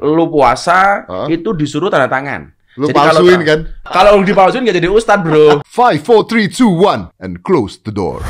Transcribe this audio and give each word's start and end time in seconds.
lu 0.00 0.24
puasa 0.32 1.04
Hah? 1.04 1.28
itu 1.28 1.52
disuruh 1.52 1.92
tanda 1.92 2.08
tangan. 2.08 2.48
Lu 2.80 2.88
Jadi 2.88 2.96
kalau- 2.96 3.20
palsuin 3.20 3.40
kan? 3.44 3.60
Kalau 3.84 4.12
dipalsuin 4.24 4.64
nggak 4.64 4.78
jadi 4.80 4.88
ustadz 4.88 5.20
bro. 5.20 5.60
Five, 5.68 6.00
four, 6.00 6.24
three, 6.24 6.48
two, 6.48 6.72
one, 6.72 7.12
and 7.20 7.44
close 7.44 7.76
the 7.76 7.92
door. 7.92 8.24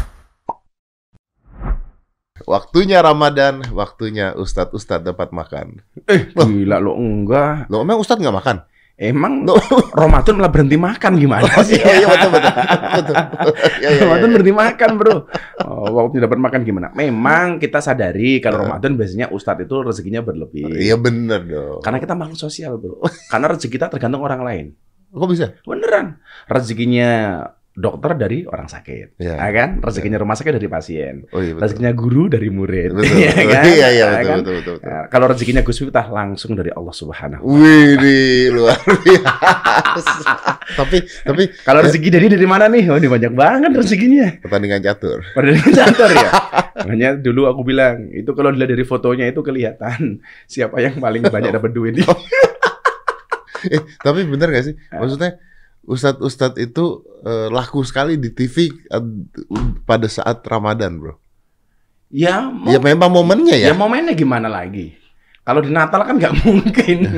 Waktunya 2.42 2.98
Ramadan, 2.98 3.62
waktunya 3.70 4.34
Ustadz-Ustadz 4.34 5.06
dapat 5.06 5.30
makan. 5.30 5.78
eh 6.10 6.26
gila 6.34 6.82
lo 6.82 6.98
enggak. 6.98 7.70
Lo 7.70 7.86
emang 7.86 8.02
Ustadz 8.02 8.18
nggak 8.18 8.34
makan? 8.34 8.56
Emang 9.00 9.48
Lo, 9.48 9.56
Ramadan 9.96 10.36
malah 10.36 10.52
berhenti 10.52 10.76
makan 10.76 11.16
gimana 11.16 11.48
sih? 11.64 11.80
oh 11.80 11.94
iya 11.96 12.06
betul 12.06 12.30
betul. 12.30 12.52
betul. 13.00 13.14
Iya, 13.80 13.88
iya, 13.88 14.00
Ramadan 14.04 14.28
iya. 14.28 14.34
berhenti 14.36 14.54
makan 14.54 14.90
bro. 15.00 15.16
Oh, 15.64 15.88
waktu 15.96 16.22
dapat 16.22 16.38
makan 16.38 16.60
gimana? 16.62 16.88
Memang 16.92 17.56
kita 17.56 17.80
sadari 17.80 18.38
kalau. 18.38 18.62
Ramadan 18.62 18.94
biasanya 18.94 19.32
ustadz 19.32 19.64
itu 19.64 19.74
rezekinya 19.80 20.20
berlebih. 20.20 20.70
Iya 20.76 21.00
bener 21.00 21.40
dong. 21.48 21.80
Karena 21.80 21.98
kita 21.98 22.14
makhluk 22.14 22.38
sosial 22.38 22.76
bro. 22.76 23.00
Karena 23.32 23.50
rezeki 23.50 23.72
kita 23.80 23.86
tergantung 23.90 24.22
orang 24.22 24.44
lain. 24.44 24.66
Kok 25.12 25.28
bisa? 25.28 25.56
Beneran. 25.64 26.20
Rezekinya 26.48 27.42
dokter 27.72 28.12
dari 28.14 28.44
orang 28.44 28.66
sakit. 28.66 29.16
Iya. 29.16 29.34
Ya 29.34 29.48
kan? 29.50 29.70
Rezekinya 29.80 30.20
rumah 30.20 30.36
sakit 30.36 30.52
dari 30.52 30.68
pasien. 30.68 31.24
Oh 31.32 31.40
iya 31.40 31.56
betul. 31.56 31.62
Rezekinya 31.64 31.92
guru 31.92 32.22
dari 32.28 32.48
murid. 32.48 32.90
Betul. 32.92 33.16
Iya 33.16 33.32
betul. 33.36 33.48
kan? 33.48 33.64
Iya 33.64 33.72
iya 33.72 33.88
Ya 33.88 34.06
betul, 34.12 34.28
kan? 34.28 34.38
betul 34.38 34.54
betul 34.54 34.74
betul. 34.76 34.76
Nah, 34.84 35.04
kalau 35.08 35.26
rezekinya 35.26 35.62
Gus 35.62 35.78
Miftah 35.80 36.06
langsung 36.06 36.52
dari 36.52 36.70
Allah 36.70 36.92
Subhanahu. 36.92 37.42
Wih, 37.48 37.90
di 37.96 38.16
luar 38.48 38.76
biasa. 38.76 40.32
tapi 40.80 40.96
tapi 41.24 41.42
Kalau 41.62 41.80
rezeki 41.80 42.08
dari 42.08 42.26
dari 42.28 42.44
mana 42.44 42.68
nih? 42.68 42.84
Oh, 42.88 42.96
ini 42.96 43.08
banyak 43.08 43.32
banget 43.32 43.72
rezekinya. 43.72 44.28
pertandingan 44.38 44.80
catur. 44.80 45.24
Dari 45.32 45.56
kantor 45.56 46.10
ya. 46.12 46.30
Makanya 46.84 47.10
dulu 47.16 47.46
aku 47.46 47.62
bilang, 47.62 48.08
itu 48.10 48.32
kalau 48.32 48.50
dilihat 48.50 48.72
dari 48.72 48.84
fotonya 48.84 49.28
itu 49.28 49.40
kelihatan 49.40 50.20
siapa 50.44 50.76
yang 50.78 50.98
paling 50.98 51.24
banyak 51.24 51.52
dapat 51.52 51.70
duit. 51.70 51.94
Eh, 53.62 53.78
tapi 54.02 54.26
bener 54.26 54.50
gak 54.50 54.64
sih? 54.66 54.74
Ah. 54.90 54.98
Maksudnya 54.98 55.38
Ustadz-ustadz 55.82 56.56
itu 56.56 57.02
eh, 57.20 57.46
laku 57.48 57.82
sekali 57.82 58.14
di 58.14 58.30
TV 58.30 58.70
eh, 58.70 59.02
pada 59.82 60.06
saat 60.06 60.38
Ramadan, 60.42 60.96
bro. 60.96 61.14
ya, 62.08 62.48
Ya 62.66 62.78
memang 62.78 63.08
momennya 63.08 63.56
ya 63.56 63.70
ya. 63.70 63.74
momennya 63.74 64.12
gimana 64.12 64.46
lagi? 64.46 64.94
Kalau 65.42 65.58
di 65.58 65.68
Natal 65.68 66.06
kan 66.06 66.14
nggak 66.14 66.34
mungkin. 66.46 66.96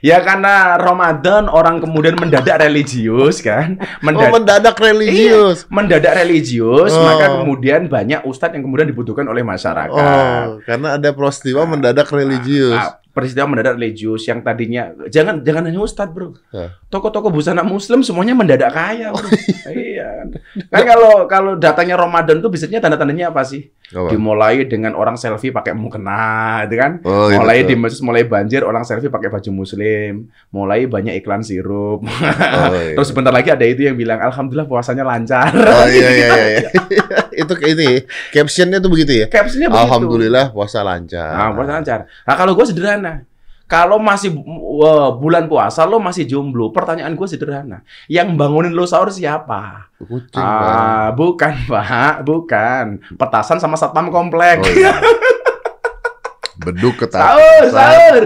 ya 0.00 0.16
karena 0.24 0.80
Ramadan 0.80 1.44
orang 1.44 1.76
kemudian 1.78 2.16
mendadak 2.16 2.56
religius 2.58 3.44
kan, 3.44 3.76
Oh, 3.76 4.00
mendadak 4.00 4.32
mendadak 4.32 4.76
religius. 4.80 5.68
mendadak 5.68 6.16
religius, 6.16 6.88
Oh. 6.88 7.04
maka 7.04 7.36
kemudian 7.36 7.84
banyak 7.86 8.24
ustadz 8.24 8.56
yang 8.56 8.64
kemudian 8.64 8.88
dibutuhkan 8.88 9.28
oleh 9.28 9.44
masyarakat. 9.44 9.92
Oh, 9.92 10.56
karena 10.64 10.96
ada 10.96 11.12
peristiwa 11.12 11.68
mendadak 11.68 12.08
religius. 12.08 12.80
Ah, 12.80 12.96
peristiwa 13.12 13.44
mendadak 13.44 13.76
religius 13.76 14.24
yang 14.24 14.40
tadinya 14.40 14.88
jangan 15.12 15.44
jangan 15.44 15.68
hanya 15.68 15.80
ustadz 15.84 16.12
bro, 16.12 16.32
Hah. 16.48 16.80
toko-toko 16.88 17.28
busana 17.28 17.60
muslim 17.60 18.00
semuanya 18.00 18.32
mendadak 18.32 18.72
kaya. 18.72 19.12
Bro. 19.12 19.28
iya. 19.76 20.24
Kan 20.72 20.82
kalau 20.88 21.28
kalau 21.28 21.52
datanya 21.60 22.00
Ramadan 22.00 22.40
tuh 22.40 22.48
biasanya 22.48 22.80
tanda-tandanya 22.80 23.28
apa 23.28 23.44
sih? 23.44 23.68
Apa? 23.92 24.08
Dimulai 24.08 24.64
dengan 24.64 24.96
orang 24.96 25.20
selfie 25.20 25.52
pakai 25.52 25.76
mukena, 25.76 26.64
itu 26.64 26.80
kan? 26.80 27.04
Oh, 27.04 27.28
iya 27.28 27.36
mulai 27.36 27.60
di 27.68 27.76
masjid 27.76 28.00
mulai 28.00 28.24
banjir 28.24 28.64
orang 28.64 28.88
selfie 28.88 29.12
pakai 29.12 29.28
baju 29.28 29.50
muslim, 29.52 30.32
mulai 30.48 30.88
banyak 30.88 31.20
iklan 31.20 31.44
sirup. 31.44 32.00
Oh, 32.00 32.72
iya. 32.72 32.92
Terus 32.96 33.08
sebentar 33.12 33.30
lagi 33.30 33.52
ada 33.52 33.68
itu 33.68 33.84
yang 33.84 33.94
bilang 34.00 34.24
alhamdulillah 34.24 34.64
puasanya 34.64 35.04
lancar. 35.04 35.52
Oh 35.52 35.86
iya 35.92 36.08
iya 36.08 36.28
iya. 36.32 36.68
itu 37.34 37.52
kayak 37.56 37.72
ini 37.76 37.90
captionnya 38.30 38.78
tuh 38.78 38.90
begitu 38.92 39.12
ya. 39.24 39.26
Captionnya 39.28 39.68
begitu. 39.72 39.84
Alhamdulillah 39.88 40.46
puasa 40.52 40.80
lancar. 40.84 41.32
Nah, 41.34 41.50
puasa 41.56 41.70
lancar. 41.80 41.98
Nah, 42.28 42.34
kalau 42.36 42.52
gue 42.54 42.66
sederhana. 42.68 43.26
Kalau 43.72 43.96
masih 43.96 44.36
uh, 44.36 45.16
bulan 45.16 45.48
puasa 45.48 45.88
lo 45.88 45.96
masih 45.96 46.28
jomblo, 46.28 46.76
pertanyaan 46.76 47.16
gue 47.16 47.24
sederhana. 47.24 47.80
Yang 48.04 48.36
bangunin 48.36 48.76
lo 48.76 48.84
sahur 48.84 49.08
siapa? 49.08 49.88
Kucing, 49.96 50.44
Bang. 50.44 50.76
Ah, 50.76 51.08
bukan, 51.16 51.52
Pak, 51.64 52.20
bukan. 52.20 53.00
Petasan 53.16 53.64
sama 53.64 53.80
satpam 53.80 54.12
komplek. 54.12 54.60
Oh, 54.60 54.68
iya. 54.76 54.92
Beduk 56.68 57.00
ketat. 57.00 57.16
sahur, 57.16 57.62
sahur. 57.72 58.24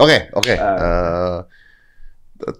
Oke, 0.00 0.32
oke. 0.32 0.54
Ah. 0.56 0.72
Eh, 0.80 1.38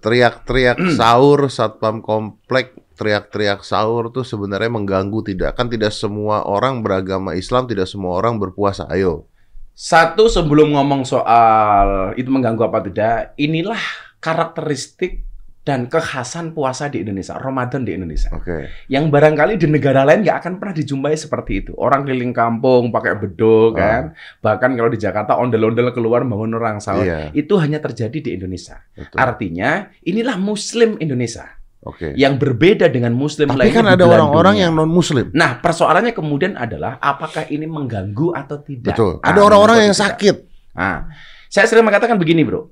teriak-teriak 0.04 0.78
sahur 1.00 1.48
satpam 1.48 2.04
komplek 2.04 2.76
teriak-teriak 2.98 3.62
sahur 3.62 4.10
tuh 4.10 4.26
sebenarnya 4.26 4.66
mengganggu 4.68 5.22
tidak 5.22 5.54
kan 5.54 5.70
tidak 5.70 5.94
semua 5.94 6.42
orang 6.42 6.82
beragama 6.82 7.38
Islam 7.38 7.70
tidak 7.70 7.86
semua 7.86 8.18
orang 8.18 8.36
berpuasa 8.36 8.90
ayo 8.90 9.30
Satu 9.72 10.26
sebelum 10.26 10.74
ngomong 10.74 11.06
soal 11.06 12.10
itu 12.18 12.26
mengganggu 12.26 12.66
apa 12.66 12.82
tidak, 12.82 13.30
inilah 13.38 13.78
karakteristik 14.18 15.22
dan 15.62 15.84
kekhasan 15.86 16.56
puasa 16.56 16.88
di 16.88 17.04
Indonesia, 17.04 17.36
Ramadan 17.36 17.84
di 17.84 17.92
Indonesia. 17.92 18.32
oke 18.32 18.88
yang 18.88 19.12
barangkali 19.12 19.54
di 19.54 19.68
negara 19.68 20.00
lain 20.02 20.24
nggak 20.24 20.38
akan 20.40 20.52
pernah 20.56 20.74
dijumpai 20.74 21.12
seperti 21.12 21.52
itu. 21.60 21.72
Orang 21.76 22.08
keliling 22.08 22.32
kampung 22.32 22.88
pakai 22.88 23.20
beduk 23.20 23.76
Ah. 23.76 23.78
kan. 23.78 24.02
Bahkan 24.40 24.70
kalau 24.80 24.88
di 24.88 24.96
Jakarta 24.96 25.36
ondel-ondel 25.36 25.92
keluar 25.92 26.24
bangun 26.24 26.56
orang 26.56 26.80
sahur. 26.80 27.04
iya 27.04 27.28
Itu 27.36 27.60
hanya 27.60 27.78
terjadi 27.78 28.16
di 28.16 28.30
Indonesia. 28.34 28.80
betul 28.96 29.20
Artinya 29.20 29.92
inilah 30.02 30.40
Muslim 30.40 30.96
Indonesia 30.98 31.57
oke 31.88 32.12
yang 32.14 32.36
berbeda 32.36 32.92
dengan 32.92 33.16
Muslim 33.16 33.48
tapi 33.48 33.72
kan 33.72 33.88
ada 33.88 34.04
orang-orang 34.04 34.60
yang 34.60 34.76
non 34.76 34.92
Muslim 34.92 35.32
Nah, 35.32 35.56
persoalannya 35.64 36.12
kemudian 36.12 36.54
adalah 36.60 37.00
apakah 37.00 37.48
ini 37.48 37.64
mengganggu 37.64 38.36
atau 38.36 38.60
tidak? 38.60 38.92
betul 38.92 39.16
Ah, 39.24 39.32
ada 39.32 39.40
orang-orang 39.40 39.88
yang 39.88 39.96
tidak. 39.96 40.04
sakit 40.04 40.36
Nah, 40.78 41.10
saya 41.50 41.66
sering 41.66 41.82
mengatakan 41.82 42.14
begini, 42.14 42.46
Bro. 42.46 42.70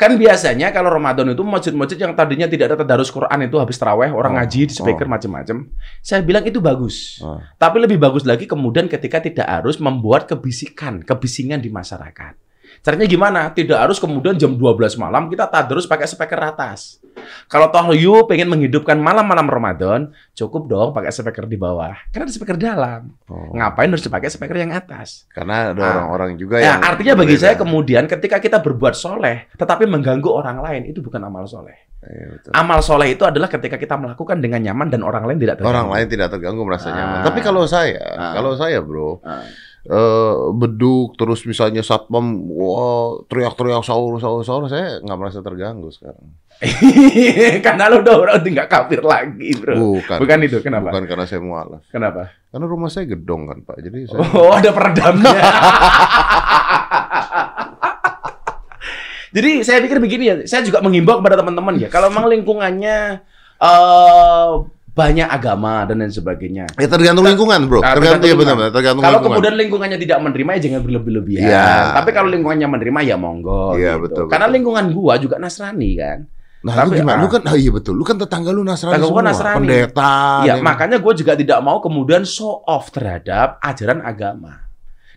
Kan 0.00 0.16
biasanya 0.18 0.72
kalau 0.74 0.88
Ramadan 0.90 1.30
itu 1.30 1.44
masjid-masjid 1.44 2.00
yang 2.00 2.16
tadinya 2.16 2.48
tidak 2.48 2.72
ada 2.72 2.76
tadarus 2.80 3.12
Quran 3.12 3.38
itu 3.44 3.60
habis 3.60 3.76
terawih, 3.78 4.10
orang 4.10 4.34
Oh, 4.34 4.36
ngaji 4.40 4.66
di 4.66 4.74
speaker 4.74 5.06
oh. 5.06 5.12
macam-macam. 5.14 5.68
Saya 6.00 6.24
bilang 6.24 6.42
itu 6.42 6.58
bagus. 6.58 7.20
Oh. 7.22 7.38
Tapi 7.60 7.76
lebih 7.78 8.00
bagus 8.02 8.26
lagi 8.26 8.48
kemudian 8.48 8.88
ketika 8.90 9.22
tidak 9.22 9.46
harus 9.46 9.78
membuat 9.78 10.26
kebisikan, 10.26 11.04
kebisingan 11.04 11.62
di 11.62 11.70
masyarakat. 11.70 12.34
Caranya 12.82 13.06
gimana? 13.06 13.40
Tidak 13.48 13.78
harus 13.78 13.96
kemudian 13.96 14.34
jam 14.34 14.52
12 14.52 14.98
malam 14.98 15.30
kita 15.30 15.46
tadarus 15.46 15.86
pakai 15.86 16.04
speaker 16.04 16.34
atas. 16.42 16.98
Kalau 17.46 17.70
toh 17.70 17.94
you 17.94 18.26
pengen 18.26 18.50
menghidupkan 18.50 18.98
malam-malam 18.98 19.46
Ramadan, 19.46 20.00
cukup 20.32 20.66
dong 20.66 20.88
pakai 20.90 21.14
speaker 21.14 21.46
di 21.46 21.54
bawah. 21.54 21.94
Karena 22.10 22.26
ada 22.26 22.34
speaker 22.34 22.58
dalam. 22.58 23.14
Oh. 23.26 23.54
Ngapain 23.54 23.86
harus 23.86 24.02
dipakai 24.02 24.26
speaker 24.28 24.58
yang 24.58 24.74
atas? 24.74 25.30
karena 25.30 25.70
ada 25.70 25.78
Ah. 25.78 25.90
orang-orang 25.94 26.34
juga 26.34 26.58
Ya, 26.58 26.74
yang 26.74 26.82
artinya 26.82 27.14
bagi 27.16 27.38
saya 27.38 27.54
kemudian 27.54 28.10
ketika 28.10 28.42
kita 28.42 28.58
berbuat 28.58 28.92
soleh, 28.92 29.46
tetapi 29.54 29.86
mengganggu 29.86 30.26
orang 30.26 30.58
lain, 30.58 30.82
itu 30.84 30.98
bukan 30.98 31.22
amal 31.22 31.46
soleh. 31.46 31.78
Betul. 32.02 32.50
Amal 32.50 32.82
soleh 32.82 33.14
itu 33.14 33.22
adalah 33.22 33.46
ketika 33.46 33.78
kita 33.78 33.94
melakukan 33.94 34.42
dengan 34.42 34.58
nyaman 34.58 34.90
dan 34.90 35.06
orang 35.06 35.22
lain 35.22 35.38
tidak 35.38 35.62
terganggu. 35.62 35.70
orang 35.70 35.86
lain 35.86 36.06
tidak 36.10 36.28
terganggu 36.28 36.62
merasa 36.66 36.90
Ah. 36.90 36.94
nyaman 36.98 37.18
tapi 37.22 37.38
kalau 37.38 37.62
saya 37.62 38.02
Ah. 38.18 38.34
kalau 38.34 38.58
saya 38.58 38.82
bro 38.82 39.22
Ah. 39.22 39.46
Eh 39.82 40.34
beduk 40.54 41.18
terus 41.18 41.42
misalnya 41.42 41.82
satpam 41.82 42.22
wah 42.46 43.18
teriak-teriak 43.26 43.82
sahur 43.82 44.14
sahur 44.16 44.40
sahur 44.40 44.64
saya 44.66 45.02
nggak 45.02 45.18
merasa 45.18 45.42
terganggu 45.42 45.90
sekarang 45.90 46.22
Karena 47.66 47.90
lo 47.90 47.98
udah 48.00 48.14
udah 48.22 48.38
nggak 48.38 48.70
kafir 48.70 49.02
lagi, 49.02 49.50
bro. 49.58 49.74
bukan 49.98 50.18
Bukan 50.22 50.38
itu, 50.46 50.62
kenapa? 50.62 50.94
bukan 50.94 51.04
karena 51.04 51.24
saya 51.26 51.42
mualaf 51.42 51.82
Kenapa? 51.90 52.30
karena 52.48 52.66
rumah 52.68 52.86
saya 52.86 53.10
gedong 53.10 53.50
kan 53.50 53.58
pak 53.62 53.82
jadi 53.82 54.06
saya 54.06 54.22
Oh, 54.30 54.52
ada 54.52 54.70
peredamnya. 54.70 55.32
Jadi 59.32 59.64
saya 59.64 59.80
pikir 59.80 59.96
begini 59.96 60.24
ya, 60.28 60.34
saya 60.44 60.60
juga 60.60 60.84
menghimbau 60.84 61.16
kepada 61.18 61.40
teman-teman 61.40 61.80
ya, 61.80 61.88
kalau 61.88 62.06
memang 62.12 62.28
lingkungannya 62.28 63.24
eh 63.58 64.48
banyak 64.92 65.24
agama 65.24 65.88
dan 65.88 66.04
lain 66.04 66.12
sebagainya. 66.12 66.68
ya 66.76 66.84
tergantung 66.84 67.24
lingkungan 67.24 67.64
bro 67.64 67.80
Ah, 67.80 67.96
tergantung 67.96 68.28
ya 68.28 68.36
tergantung 68.36 68.60
benar 68.60 68.68
tergantung 68.76 69.02
Kalau 69.02 69.16
lingkungan 69.16 69.32
kemudian 69.40 69.54
lingkungannya 69.56 69.98
tidak 69.98 70.18
menerima 70.20 70.50
ya 70.52 70.60
jangan 70.68 70.80
berlebih-lebihan. 70.84 71.48
Iya. 71.48 71.68
Tapi 71.96 72.10
kalau 72.12 72.28
lingkungannya 72.28 72.68
menerima 72.68 73.00
ya 73.08 73.16
monggo. 73.16 73.72
Iya, 73.80 73.96
gitu. 73.96 74.04
betul, 74.04 74.24
Karena 74.28 74.46
betul. 74.46 74.56
lingkungan 74.60 74.84
gua 74.92 75.14
juga 75.16 75.36
Nasrani 75.40 75.90
kan. 75.96 76.20
nah 76.62 76.78
tapi, 76.78 76.94
lu 76.94 77.02
gimana 77.02 77.18
ah. 77.18 77.22
lu 77.26 77.26
kan 77.26 77.42
ah, 77.42 77.56
iya 77.58 77.70
betul 77.74 77.98
lu 77.98 78.06
kan 78.06 78.14
tetangga 78.22 78.54
lu 78.54 78.62
nasrani 78.62 78.94
Tetangga 78.94 79.10
gua 79.10 79.18
semua 79.18 79.30
Nasrani. 79.34 79.56
pendeta 79.66 80.14
Iya, 80.46 80.54
makanya 80.62 80.96
gue 81.02 81.12
juga 81.18 81.32
tidak 81.34 81.58
mau 81.58 81.82
kemudian 81.82 82.22
show 82.22 82.62
off 82.62 82.94
terhadap 82.94 83.58
ajaran 83.58 83.98
agama. 83.98 84.62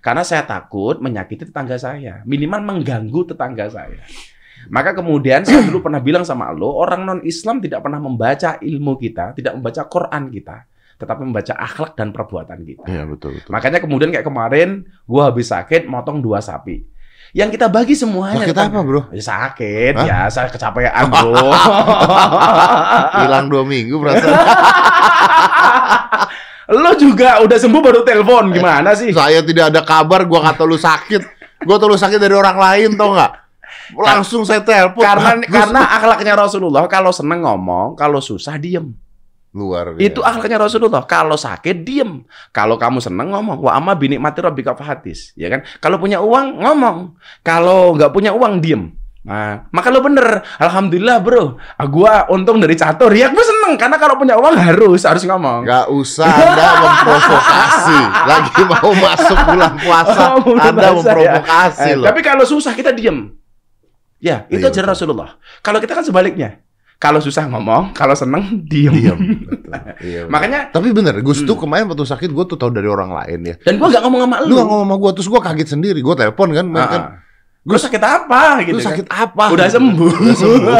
Karena 0.02 0.26
saya 0.26 0.42
takut 0.42 0.98
menyakiti 0.98 1.46
tetangga 1.46 1.78
saya, 1.78 2.26
minimal 2.26 2.66
mengganggu 2.66 3.30
tetangga 3.30 3.70
saya. 3.70 4.02
Maka 4.68 4.94
kemudian 4.94 5.42
saya 5.42 5.62
dulu 5.62 5.82
pernah 5.82 6.00
bilang 6.00 6.22
sama 6.22 6.50
lo, 6.50 6.74
orang 6.74 7.02
non 7.02 7.20
Islam 7.22 7.60
tidak 7.60 7.82
pernah 7.82 7.98
membaca 7.98 8.58
ilmu 8.58 8.96
kita, 8.96 9.34
tidak 9.34 9.56
membaca 9.56 9.82
Quran 9.86 10.24
kita, 10.28 10.58
tetapi 10.96 11.22
membaca 11.22 11.54
akhlak 11.54 11.94
dan 11.94 12.10
perbuatan 12.10 12.60
kita. 12.62 12.86
iya 12.86 13.04
betul 13.04 13.36
betul 13.36 13.50
Makanya 13.50 13.80
kemudian 13.80 14.10
kayak 14.10 14.24
kemarin 14.24 14.70
gua 15.04 15.30
habis 15.30 15.48
sakit 15.48 15.86
motong 15.86 16.20
dua 16.20 16.40
sapi. 16.40 16.82
Yang 17.32 17.60
kita 17.60 17.68
bagi 17.68 17.94
semuanya. 17.94 18.48
sakit 18.48 18.56
apa 18.56 18.80
bro 18.80 19.02
Ya, 19.12 19.20
sakit, 19.20 19.94
Hah? 19.94 20.06
ya 20.08 20.20
saya 20.32 20.48
kecapean 20.48 21.04
bro. 21.06 21.36
hilang 23.20 23.46
dua 23.46 23.62
minggu 23.62 24.00
perasaan 24.00 24.34
Lo 26.68 26.98
juga 26.98 27.38
udah 27.40 27.58
sembuh 27.60 27.78
baru 27.78 28.02
telepon 28.02 28.50
gimana 28.50 28.98
sih? 28.98 29.14
saya 29.14 29.46
tidak 29.46 29.70
ada 29.70 29.86
kabar 29.86 30.26
gua 30.26 30.50
kata 30.50 30.64
lu 30.64 30.74
sakit 30.76 31.22
Gue 31.62 31.76
tuh 31.76 31.88
lu 31.88 31.96
sakit 31.96 32.18
dari 32.18 32.34
orang 32.34 32.56
lain 32.56 32.90
tau 32.94 33.12
nggak? 33.12 33.32
Langsung 33.98 34.44
saya 34.44 34.60
telepon. 34.60 35.00
karena 35.00 35.32
Bagus. 35.38 35.48
karena 35.48 35.80
akhlaknya 35.94 36.34
Rasulullah 36.36 36.84
kalau 36.86 37.10
seneng 37.10 37.40
ngomong, 37.42 37.94
kalau 37.94 38.20
susah 38.20 38.58
diem. 38.58 38.92
luar 39.52 39.96
Itu 39.96 40.20
biasa. 40.20 40.36
akhlaknya 40.36 40.58
Rasulullah. 40.60 41.04
Kalau 41.04 41.40
sakit 41.40 41.78
diem. 41.82 42.28
Kalau 42.52 42.76
kamu 42.76 43.00
seneng 43.00 43.32
ngomong. 43.32 43.64
Wa 43.64 43.80
amma 43.80 43.96
binik 43.96 44.20
mati 44.20 44.44
rabbika 44.44 44.76
fahadis. 44.76 45.32
Ya 45.34 45.48
kan? 45.48 45.64
Kalau 45.80 45.96
punya 45.96 46.20
uang 46.20 46.60
ngomong. 46.60 47.16
Kalau 47.40 47.96
nggak 47.96 48.12
punya 48.12 48.36
uang 48.36 48.60
diem. 48.60 48.92
Nah, 49.24 49.64
maka 49.72 49.90
lo 49.90 50.04
bener. 50.04 50.44
Alhamdulillah 50.60 51.18
bro. 51.18 51.56
Ah, 51.74 51.88
Gua 51.88 52.28
untung 52.28 52.60
dari 52.60 52.76
catur. 52.76 53.10
Ya 53.10 53.32
gue 53.32 53.42
seneng. 53.42 53.80
Karena 53.80 53.96
kalau 53.96 54.20
punya 54.20 54.36
uang 54.36 54.54
harus 54.54 55.02
harus 55.02 55.24
ngomong. 55.24 55.64
Nggak 55.64 55.88
usah 55.88 56.28
Anda 56.28 56.68
memprovokasi. 56.84 58.00
Lagi 58.28 58.62
mau 58.62 58.92
masuk 58.92 59.38
bulan 59.40 59.74
puasa, 59.80 60.20
Oh, 60.36 60.52
Anda 60.54 60.68
puasa, 60.94 61.16
memprovokasi 61.16 61.90
Eh, 61.90 61.96
loh. 61.96 62.06
Tapi 62.06 62.20
kalau 62.22 62.44
susah 62.44 62.76
kita 62.76 62.92
diem. 62.92 63.32
Ya, 64.25 64.50
itu 64.50 64.57
Iya, 64.57 64.74
ajaran 64.74 64.89
betul. 64.89 64.94
Rasulullah. 64.98 65.30
Kalau 65.62 65.77
kita 65.77 65.94
kan 65.94 66.01
sebaliknya. 66.01 66.50
Kalau 66.95 67.19
susah 67.19 67.45
ngomong, 67.45 67.92
kalau 67.92 68.16
seneng 68.16 68.42
diem. 68.72 68.89
Diam. 68.89 69.19
Betul. 69.45 69.69
Iya, 70.01 70.19
betul. 70.24 70.31
Makanya 70.31 70.60
Tapi 70.72 70.88
bener, 70.89 71.13
tuh 71.44 71.54
Hmm. 71.54 71.62
kemarin 71.62 71.86
waktu 71.86 72.04
sakit 72.04 72.30
gue 72.30 72.45
tuh 72.45 72.56
tahu 72.56 72.72
dari 72.72 72.88
orang 72.88 73.12
lain 73.13 73.39
ya. 73.44 73.56
dan 73.62 73.75
gua 73.75 73.88
nggak 73.88 74.01
ngomong 74.01 74.22
sama 74.24 74.36
Lu 74.42 74.54
nggak 74.56 74.66
ngomong 74.66 74.83
sama 74.83 74.95
gue, 74.98 75.12
terus 75.13 75.27
gue 75.27 75.42
kaget 75.42 75.68
sendiri. 75.69 76.00
Gue 76.01 76.16
telepon 76.16 76.50
kan, 76.50 76.66
Ah, 76.74 76.88
kan. 76.88 77.01
Gua 77.66 77.82
sakit 77.82 77.98
apa 77.98 78.62
gitu 78.62 78.78
Lu 78.78 78.86
kan. 78.86 78.94
sakit 78.94 79.08
apa? 79.10 79.44
Udah 79.50 79.66
sembuh. 79.66 80.14
Udah 80.22 80.38
sembuh. 80.38 80.76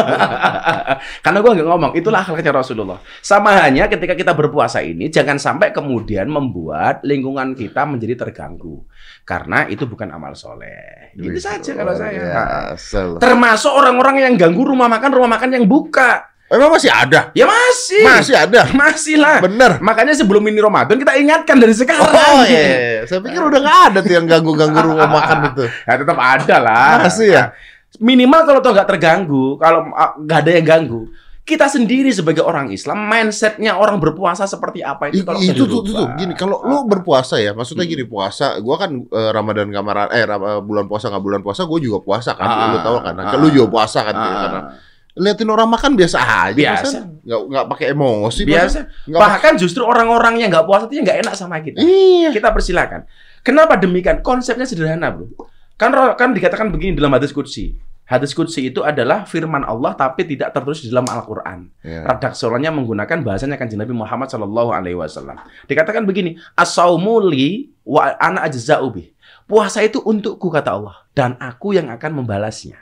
Karena 1.26 1.38
gua 1.42 1.50
nggak 1.58 1.66
ngomong, 1.66 1.92
itulah 1.98 2.22
akhlaknya 2.22 2.54
Rasulullah. 2.54 3.02
Sama 3.18 3.58
hanya 3.58 3.90
ketika 3.90 4.14
kita 4.14 4.30
berpuasa 4.38 4.86
ini, 4.86 5.10
jangan 5.10 5.34
sampai 5.34 5.74
kemudian 5.74 6.30
membuat 6.30 7.02
lingkungan 7.02 7.58
kita 7.58 7.82
menjadi 7.90 8.14
terganggu. 8.22 8.86
Karena 9.26 9.66
itu 9.66 9.82
bukan 9.90 10.14
amal 10.14 10.38
soleh. 10.38 11.10
Itu 11.18 11.42
saja 11.42 11.74
kalau 11.74 11.90
saya. 11.90 12.78
loh. 12.78 13.18
Termasuk 13.18 13.74
orang-orang 13.74 14.22
yang 14.22 14.34
ganggu 14.38 14.62
rumah 14.62 14.86
makan, 14.86 15.10
rumah 15.10 15.30
makan 15.34 15.58
yang 15.58 15.66
buka. 15.66 16.35
Emang 16.46 16.70
masih 16.70 16.86
ada? 16.86 17.34
Ya 17.34 17.42
masih. 17.42 18.02
Masih 18.06 18.34
ada. 18.38 18.60
Masih 18.86 19.18
lah. 19.18 19.42
Bener. 19.42 19.82
Makanya 19.82 20.14
sebelum 20.14 20.46
ini 20.46 20.62
Ramadan 20.62 20.94
kita 20.94 21.18
ingatkan 21.18 21.58
dari 21.58 21.74
sekarang. 21.74 22.06
Oh 22.06 22.42
iya, 22.46 23.02
saya 23.08 23.18
pikir 23.18 23.42
udah 23.42 23.58
nggak 23.58 23.78
ada 23.90 23.98
tuh 23.98 24.14
yang 24.14 24.26
ganggu-ganggu 24.26 24.78
rumah 24.80 25.10
makan 25.18 25.38
itu. 25.50 25.64
Ya 25.66 25.94
tetap 25.98 26.18
ada 26.18 26.56
lah. 26.56 27.02
Masih 27.02 27.28
ya? 27.28 27.44
Minimal 27.98 28.40
kalau 28.44 28.60
toh 28.60 28.70
nggak 28.70 28.88
terganggu, 28.88 29.56
kalau 29.56 29.90
ah, 29.90 30.14
nggak 30.14 30.38
ada 30.38 30.50
yang 30.52 30.66
ganggu, 30.68 31.08
kita 31.42 31.66
sendiri 31.66 32.10
sebagai 32.10 32.42
orang 32.42 32.68
Islam, 32.68 32.98
mindsetnya 33.02 33.74
orang 33.74 33.96
berpuasa 33.96 34.44
seperti 34.44 34.82
apa 34.82 35.08
itu 35.08 35.22
kalau 35.22 35.38
itu 35.38 35.64
tuh, 35.64 35.80
tuh, 35.80 35.94
tuh, 35.94 36.06
gini 36.14 36.34
kalau 36.34 36.60
lu 36.60 36.84
berpuasa 36.84 37.38
ya 37.38 37.54
maksudnya 37.54 37.82
Hmm. 37.82 37.94
gini 37.94 38.04
puasa 38.04 38.58
gua 38.58 38.76
kan 38.76 38.90
eh, 38.92 39.30
Ramadan 39.30 39.70
kamaran 39.70 40.10
eh 40.10 40.22
Ram- 40.22 40.60
bulan 40.60 40.84
puasa 40.84 41.08
nggak 41.08 41.22
bulan 41.22 41.40
puasa 41.40 41.62
gua 41.64 41.78
juga 41.78 41.98
puasa 42.00 42.34
kan 42.34 42.44
Ah, 42.44 42.66
lu 42.70 42.78
tahu 42.82 42.98
kan 43.00 43.14
ah, 43.16 43.34
lu 43.34 43.48
juga 43.48 43.66
puasa 43.72 43.98
kan 44.02 44.12
Ah, 44.12 44.26
karena 44.36 44.60
liatin 45.16 45.48
orang 45.48 45.64
makan 45.66 45.96
biasa 45.96 46.18
aja 46.20 46.52
Biasa. 46.52 46.98
nggak 47.24 47.40
nggak 47.48 47.64
pakai 47.72 47.86
emosi 47.90 48.42
biasa. 48.44 48.78
nggak 49.08 49.16
pakai- 49.16 49.32
Bahkan 49.40 49.52
justru 49.56 49.82
orang-orang 49.82 50.38
yang 50.38 50.52
nggak 50.52 50.68
puasa 50.68 50.84
itu 50.86 51.00
nggak 51.00 51.24
enak 51.24 51.34
sama 51.34 51.58
kita. 51.58 51.80
iya 51.80 52.28
Kita 52.30 52.52
persilakan. 52.52 53.08
Kenapa 53.40 53.80
demikian? 53.80 54.20
Konsepnya 54.20 54.68
sederhana, 54.68 55.10
bro. 55.10 55.26
Kan 55.76 55.90
kan 56.14 56.30
dikatakan 56.30 56.68
begini 56.68 56.96
dalam 56.96 57.12
hadis 57.12 57.32
qudsi. 57.32 57.74
Hadis 58.06 58.30
qudsi 58.32 58.70
itu 58.70 58.86
adalah 58.86 59.26
firman 59.26 59.66
Allah 59.66 59.90
tapi 59.92 60.22
tidak 60.22 60.54
tertulis 60.54 60.78
di 60.78 60.94
dalam 60.94 61.10
Al-Qur'an. 61.10 61.66
Iya. 61.82 62.06
redaksionalnya 62.06 62.70
menggunakan 62.70 63.18
bahasanya 63.26 63.58
kanjeng 63.58 63.82
Nabi 63.82 63.98
Muhammad 63.98 64.30
Shallallahu 64.30 64.70
Alaihi 64.70 64.94
Wasallam. 64.94 65.42
Dikatakan 65.66 66.06
begini, 66.06 66.38
asaumuli 66.54 67.74
wa 67.82 68.14
ana 68.16 68.46
ajza'ubi. 68.46 69.10
Puasa 69.46 69.82
itu 69.82 69.98
untukku 69.98 70.50
kata 70.50 70.74
Allah 70.74 71.02
dan 71.14 71.34
aku 71.38 71.74
yang 71.74 71.90
akan 71.90 72.22
membalasnya. 72.22 72.78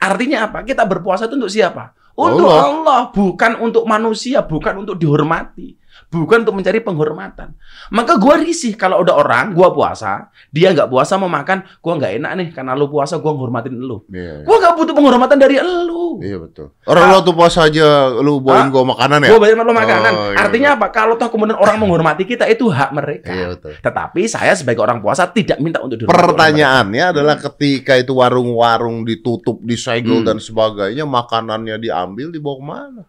Artinya 0.00 0.48
apa? 0.48 0.64
Kita 0.64 0.88
berpuasa 0.88 1.28
itu 1.28 1.36
untuk 1.36 1.52
siapa? 1.52 1.92
Untuk 2.16 2.48
Allah. 2.48 2.64
Allah, 2.80 3.00
bukan 3.12 3.52
untuk 3.60 3.84
manusia, 3.88 4.44
bukan 4.44 4.84
untuk 4.84 4.96
dihormati, 5.00 5.76
bukan 6.12 6.44
untuk 6.44 6.56
mencari 6.58 6.80
penghormatan. 6.80 7.56
Maka 7.92 8.16
gua 8.20 8.36
risih 8.40 8.76
kalau 8.76 9.00
ada 9.04 9.16
orang 9.16 9.52
gua 9.56 9.72
puasa, 9.72 10.28
dia 10.52 10.72
nggak 10.72 10.90
puasa 10.90 11.16
mau 11.16 11.30
makan, 11.30 11.64
gua 11.80 11.92
nggak 11.96 12.12
enak 12.20 12.32
nih 12.36 12.48
karena 12.52 12.72
lu 12.76 12.88
puasa 12.92 13.16
gua 13.20 13.32
ngormatin 13.36 13.72
lu. 13.72 14.04
Iya, 14.12 14.42
iya. 14.42 14.44
Gua 14.44 14.56
nggak 14.58 14.74
butuh 14.76 14.94
penghormatan 14.96 15.38
dari 15.38 15.56
lu. 15.60 15.99
Iya 16.18 16.42
betul. 16.42 16.74
Orang 16.90 17.14
lu 17.14 17.22
tuh 17.22 17.34
puasa 17.38 17.70
aja 17.70 18.10
lu 18.18 18.42
bawain 18.42 18.66
gua 18.74 18.82
makanan 18.82 19.22
ya? 19.22 19.30
Gue 19.30 19.38
bayar 19.38 19.62
lo 19.62 19.70
makanan. 19.70 20.12
Oh, 20.12 20.34
iya, 20.34 20.42
Artinya 20.42 20.68
apa? 20.74 20.90
Kalau 20.90 21.14
toh 21.14 21.30
kemudian 21.30 21.54
orang 21.54 21.78
menghormati 21.78 22.26
kita 22.26 22.50
itu 22.50 22.66
hak 22.66 22.90
mereka. 22.90 23.30
Iya 23.30 23.54
betul. 23.54 23.78
Tetapi 23.78 24.20
saya 24.26 24.56
sebagai 24.58 24.82
orang 24.82 24.98
puasa 24.98 25.30
tidak 25.30 25.62
minta 25.62 25.78
untuk 25.78 26.02
dihormati 26.02 26.18
Pertanyaannya 26.18 27.04
adalah 27.14 27.36
ketika 27.38 27.94
itu 27.94 28.18
warung-warung 28.18 29.06
ditutup, 29.06 29.62
disegel 29.62 30.24
Hmm. 30.24 30.26
dan 30.26 30.36
sebagainya, 30.42 31.06
makanannya 31.06 31.78
diambil 31.78 32.34
dibawa 32.34 32.56
ke 32.58 32.64
mana? 32.66 33.02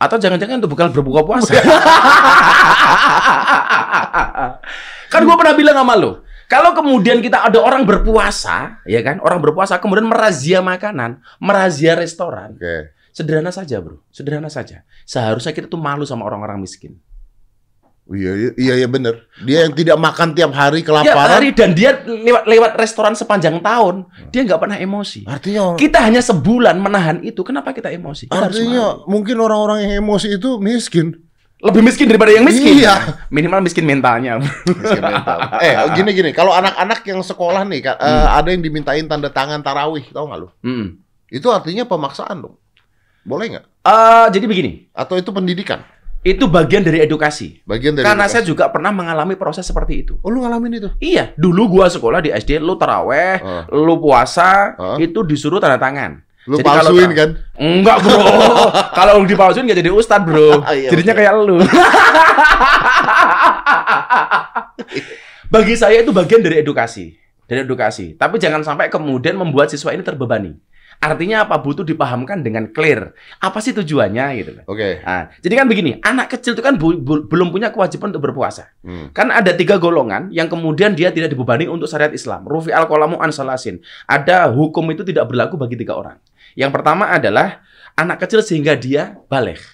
Atau 0.00 0.16
jangan-jangan 0.16 0.64
untuk 0.64 0.72
bekal 0.72 0.88
berbuka 0.88 1.20
puasa. 1.22 1.52
kan 5.12 5.20
gue 5.20 5.36
pernah 5.36 5.54
bilang 5.54 5.76
sama 5.76 5.94
lo, 5.98 6.24
kalau 6.50 6.74
kemudian 6.74 7.22
kita 7.22 7.46
ada 7.46 7.62
orang 7.62 7.86
berpuasa, 7.86 8.82
ya 8.82 8.98
kan, 9.06 9.22
orang 9.22 9.38
berpuasa 9.38 9.78
kemudian 9.78 10.10
merazia 10.10 10.58
makanan, 10.58 11.22
merazia 11.38 11.94
restoran, 11.94 12.58
Oke. 12.58 12.90
sederhana 13.14 13.54
saja 13.54 13.78
bro, 13.78 14.02
sederhana 14.10 14.50
saja. 14.50 14.82
Seharusnya 15.06 15.54
kita 15.54 15.70
tuh 15.70 15.78
malu 15.78 16.02
sama 16.02 16.26
orang-orang 16.26 16.58
miskin. 16.58 16.98
Iya, 18.10 18.32
iya, 18.34 18.50
iya, 18.58 18.74
iya 18.82 18.88
bener. 18.90 19.30
Dia 19.46 19.70
yang 19.70 19.74
tidak 19.78 19.94
makan 19.94 20.34
tiap 20.34 20.50
hari 20.50 20.82
Tiap 20.82 20.90
kelaparan. 20.90 21.30
hari 21.38 21.54
dan 21.54 21.70
dia 21.78 21.94
lewat 22.02 22.42
lewat 22.42 22.72
restoran 22.74 23.14
sepanjang 23.14 23.62
tahun, 23.62 24.10
dia 24.34 24.42
nggak 24.42 24.58
pernah 24.58 24.74
emosi. 24.82 25.30
Artinya, 25.30 25.78
Kita 25.78 26.02
hanya 26.02 26.18
sebulan 26.18 26.74
menahan 26.82 27.22
itu, 27.22 27.46
kenapa 27.46 27.70
kita 27.70 27.86
emosi? 27.94 28.26
Kita 28.26 28.50
artinya 28.50 29.06
mungkin 29.06 29.38
orang-orang 29.38 29.86
yang 29.86 30.02
emosi 30.02 30.34
itu 30.42 30.58
miskin. 30.58 31.29
Lebih 31.60 31.82
miskin 31.84 32.08
daripada 32.08 32.32
yang 32.32 32.44
miskin. 32.44 32.80
Iya. 32.80 33.24
Minimal 33.28 33.60
miskin 33.60 33.84
mentalnya. 33.84 34.40
Miskin 34.64 35.04
mental. 35.04 35.38
eh, 35.64 35.76
gini 35.92 36.10
gini. 36.16 36.30
Kalau 36.32 36.56
anak-anak 36.56 37.04
yang 37.04 37.20
sekolah 37.20 37.68
nih, 37.68 37.80
kan, 37.84 37.96
eh, 38.00 38.26
ada 38.32 38.48
yang 38.48 38.64
dimintain 38.64 39.04
tanda 39.04 39.28
tangan 39.28 39.60
tarawih, 39.60 40.08
tau 40.08 40.24
nggak 40.24 40.40
lu? 40.40 40.48
Hmm. 40.64 40.86
Itu 41.28 41.52
artinya 41.52 41.84
pemaksaan 41.84 42.40
dong. 42.40 42.56
Boleh 43.22 43.56
nggak? 43.56 43.64
Eh, 43.84 44.26
jadi 44.32 44.44
begini, 44.48 44.70
Atau 44.96 45.20
itu 45.20 45.28
pendidikan? 45.30 45.84
itu 46.20 46.44
bagian 46.52 46.84
dari 46.84 47.00
edukasi. 47.00 47.64
Bagian 47.64 47.96
dari 47.96 48.04
Karena 48.04 48.28
saya 48.28 48.44
edukasi. 48.44 48.52
juga 48.52 48.64
pernah 48.68 48.92
mengalami 48.92 49.40
proses 49.40 49.64
seperti 49.64 50.04
itu. 50.04 50.12
Oh, 50.20 50.28
lu 50.28 50.44
ngalamin 50.44 50.76
itu? 50.76 50.88
Iya, 51.00 51.32
dulu 51.32 51.80
gua 51.80 51.88
sekolah 51.88 52.20
di 52.20 52.28
SD, 52.28 52.60
lu 52.60 52.76
taraweh, 52.76 53.40
Oh. 53.72 53.88
lu 53.88 53.96
puasa, 54.04 54.76
Hah? 54.76 54.96
itu 55.00 55.24
disuruh 55.24 55.56
tanda 55.64 55.80
tangan. 55.80 56.20
Lu 56.48 56.56
Jadi 56.56 56.64
palsuin 56.64 57.12
kan? 57.12 57.36
Enggak, 57.60 58.00
Bro. 58.00 58.16
kalau 58.98 59.20
dipalsuin 59.28 59.68
nggak 59.68 59.80
jadi 59.84 59.92
ustad, 59.92 60.24
Bro. 60.24 60.64
Iya, 60.72 60.88
Jadinya 60.88 61.12
kayak 61.12 61.32
lu. 61.36 61.60
Bagi 65.52 65.74
saya 65.76 66.00
itu 66.00 66.14
bagian 66.14 66.40
dari 66.40 66.62
edukasi. 66.64 67.12
Dari 67.44 67.66
edukasi. 67.66 68.14
Tapi 68.16 68.38
jangan 68.40 68.64
sampai 68.64 68.88
kemudian 68.88 69.36
membuat 69.36 69.68
siswa 69.68 69.92
ini 69.92 70.00
terbebani. 70.00 70.54
Artinya 71.00 71.48
apa? 71.48 71.56
Butuh 71.56 71.80
dipahamkan 71.80 72.44
dengan 72.44 72.68
clear. 72.76 73.16
Apa 73.40 73.64
sih 73.64 73.72
tujuannya 73.72 74.24
gitu 74.36 74.50
loh. 74.60 74.64
Oke. 74.68 75.00
Nah, 75.00 75.32
jadi 75.40 75.64
kan 75.64 75.66
begini, 75.66 75.96
anak 76.04 76.36
kecil 76.36 76.52
itu 76.52 76.60
kan 76.60 76.76
bu- 76.76 77.00
bu- 77.00 77.24
belum 77.24 77.48
punya 77.48 77.72
kewajiban 77.72 78.12
untuk 78.12 78.28
berpuasa. 78.28 78.68
Hmm. 78.84 79.08
Kan 79.16 79.32
ada 79.32 79.56
tiga 79.56 79.80
golongan 79.80 80.28
yang 80.28 80.52
kemudian 80.52 80.92
dia 80.92 81.08
tidak 81.08 81.32
dibebani 81.32 81.64
untuk 81.64 81.88
syariat 81.88 82.12
Islam. 82.12 82.44
Rufi 82.44 82.68
al 82.68 82.84
qalamu 82.84 83.16
an 83.16 83.32
salasin. 83.32 83.80
Ada 84.04 84.52
hukum 84.52 84.84
itu 84.92 85.00
tidak 85.00 85.32
berlaku 85.32 85.56
bagi 85.56 85.80
tiga 85.80 85.96
orang. 85.96 86.20
Yang 86.52 86.70
pertama 86.76 87.08
adalah 87.08 87.64
anak 87.96 88.20
kecil 88.20 88.44
sehingga 88.44 88.76
dia 88.76 89.16
balik. 89.32 89.64